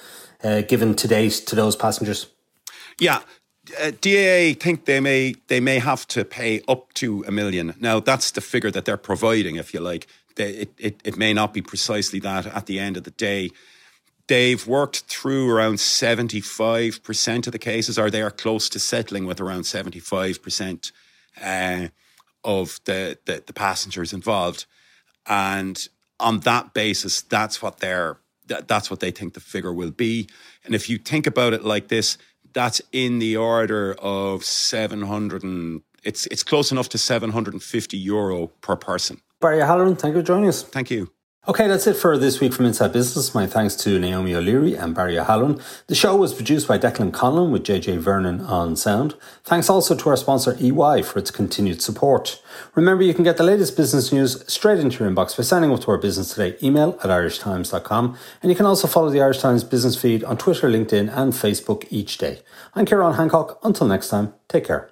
uh, 0.43 0.61
given 0.61 0.95
to 0.95 1.07
date 1.07 1.43
to 1.47 1.55
those 1.55 1.75
passengers. 1.75 2.27
Yeah, 2.99 3.19
uh, 3.79 3.91
DAA 4.01 4.53
think 4.59 4.85
they 4.85 4.99
may 4.99 5.35
they 5.47 5.59
may 5.59 5.79
have 5.79 6.07
to 6.07 6.23
pay 6.25 6.61
up 6.67 6.93
to 6.93 7.23
a 7.27 7.31
million. 7.31 7.75
Now 7.79 7.99
that's 7.99 8.31
the 8.31 8.41
figure 8.41 8.71
that 8.71 8.85
they're 8.85 8.97
providing, 8.97 9.57
if 9.57 9.73
you 9.73 9.79
like. 9.79 10.07
They, 10.35 10.49
it, 10.51 10.69
it 10.77 11.01
it 11.03 11.17
may 11.17 11.33
not 11.33 11.53
be 11.53 11.61
precisely 11.61 12.19
that 12.21 12.45
at 12.45 12.65
the 12.65 12.79
end 12.79 12.97
of 12.97 13.03
the 13.03 13.11
day. 13.11 13.51
They've 14.27 14.67
worked 14.67 15.01
through 15.07 15.49
around 15.49 15.79
seventy 15.79 16.41
five 16.41 17.01
percent 17.03 17.47
of 17.47 17.53
the 17.53 17.59
cases, 17.59 17.99
or 17.99 18.09
they 18.09 18.21
are 18.21 18.31
close 18.31 18.69
to 18.69 18.79
settling 18.79 19.27
with 19.27 19.39
around 19.39 19.65
seventy 19.65 19.99
five 19.99 20.41
percent. 20.41 20.91
Uh, 21.41 21.87
of 22.47 22.79
the, 22.85 23.19
the, 23.25 23.43
the 23.45 23.53
passengers 23.53 24.13
involved, 24.13 24.65
and 25.27 25.87
on 26.19 26.39
that 26.39 26.73
basis, 26.73 27.21
that's 27.21 27.61
what 27.61 27.77
they're 27.77 28.17
that's 28.47 28.89
what 28.89 29.01
they 29.01 29.11
think 29.11 29.33
the 29.33 29.41
figure 29.41 29.73
will 29.73 29.91
be. 29.91 30.27
And 30.63 30.73
if 30.73 30.89
you 30.89 30.97
think 30.97 31.27
about 31.27 31.53
it 31.53 31.65
like 31.65 31.89
this, 31.89 32.17
that's 32.53 32.81
in 32.93 33.19
the 33.19 33.35
order 33.35 33.93
of 33.99 34.45
seven 34.45 35.01
hundred 35.01 35.43
and 35.43 35.81
it's 36.03 36.25
it's 36.27 36.43
close 36.43 36.71
enough 36.71 36.89
to 36.89 36.97
seven 36.97 37.31
hundred 37.31 37.53
and 37.53 37.61
fifty 37.61 37.97
euro 37.97 38.47
per 38.61 38.77
person. 38.77 39.21
Barry 39.41 39.59
Halloran, 39.59 39.97
thank 39.97 40.15
you 40.15 40.21
for 40.21 40.25
joining 40.25 40.49
us. 40.49 40.63
Thank 40.63 40.89
you. 40.89 41.11
Okay, 41.49 41.65
that's 41.65 41.87
it 41.87 41.95
for 41.95 42.17
this 42.17 42.41
week 42.41 42.51
from 42.51 42.65
Inside 42.65 42.91
Business. 42.91 43.33
My 43.33 43.47
thanks 43.47 43.73
to 43.77 43.97
Naomi 43.97 44.35
O'Leary 44.35 44.75
and 44.75 44.93
Barry 44.93 45.17
O'Halloran. 45.17 45.61
The 45.87 45.95
show 45.95 46.13
was 46.13 46.33
produced 46.33 46.67
by 46.67 46.77
Declan 46.77 47.11
Conlon 47.11 47.51
with 47.51 47.63
JJ 47.63 47.99
Vernon 47.99 48.41
on 48.41 48.75
sound. 48.75 49.15
Thanks 49.45 49.69
also 49.69 49.95
to 49.95 50.09
our 50.09 50.17
sponsor 50.17 50.57
EY 50.59 51.03
for 51.03 51.19
its 51.19 51.31
continued 51.31 51.81
support. 51.81 52.43
Remember, 52.75 53.01
you 53.01 53.13
can 53.13 53.23
get 53.23 53.37
the 53.37 53.43
latest 53.43 53.77
business 53.77 54.11
news 54.11 54.43
straight 54.51 54.79
into 54.79 55.01
your 55.01 55.09
inbox 55.09 55.37
by 55.37 55.43
signing 55.43 55.71
up 55.71 55.79
to 55.79 55.91
our 55.91 55.97
Business 55.97 56.33
Today 56.33 56.57
email 56.61 56.99
at 57.01 57.09
irishtimes.com. 57.09 58.17
And 58.43 58.51
you 58.51 58.55
can 58.57 58.65
also 58.65 58.85
follow 58.89 59.09
the 59.09 59.21
Irish 59.21 59.39
Times 59.39 59.63
business 59.63 59.95
feed 59.95 60.25
on 60.25 60.37
Twitter, 60.37 60.69
LinkedIn, 60.69 61.09
and 61.15 61.31
Facebook 61.31 61.87
each 61.89 62.17
day. 62.17 62.41
I'm 62.75 62.85
Ciarán 62.85 63.15
Hancock. 63.15 63.57
Until 63.63 63.87
next 63.87 64.09
time, 64.09 64.33
take 64.49 64.65
care. 64.65 64.89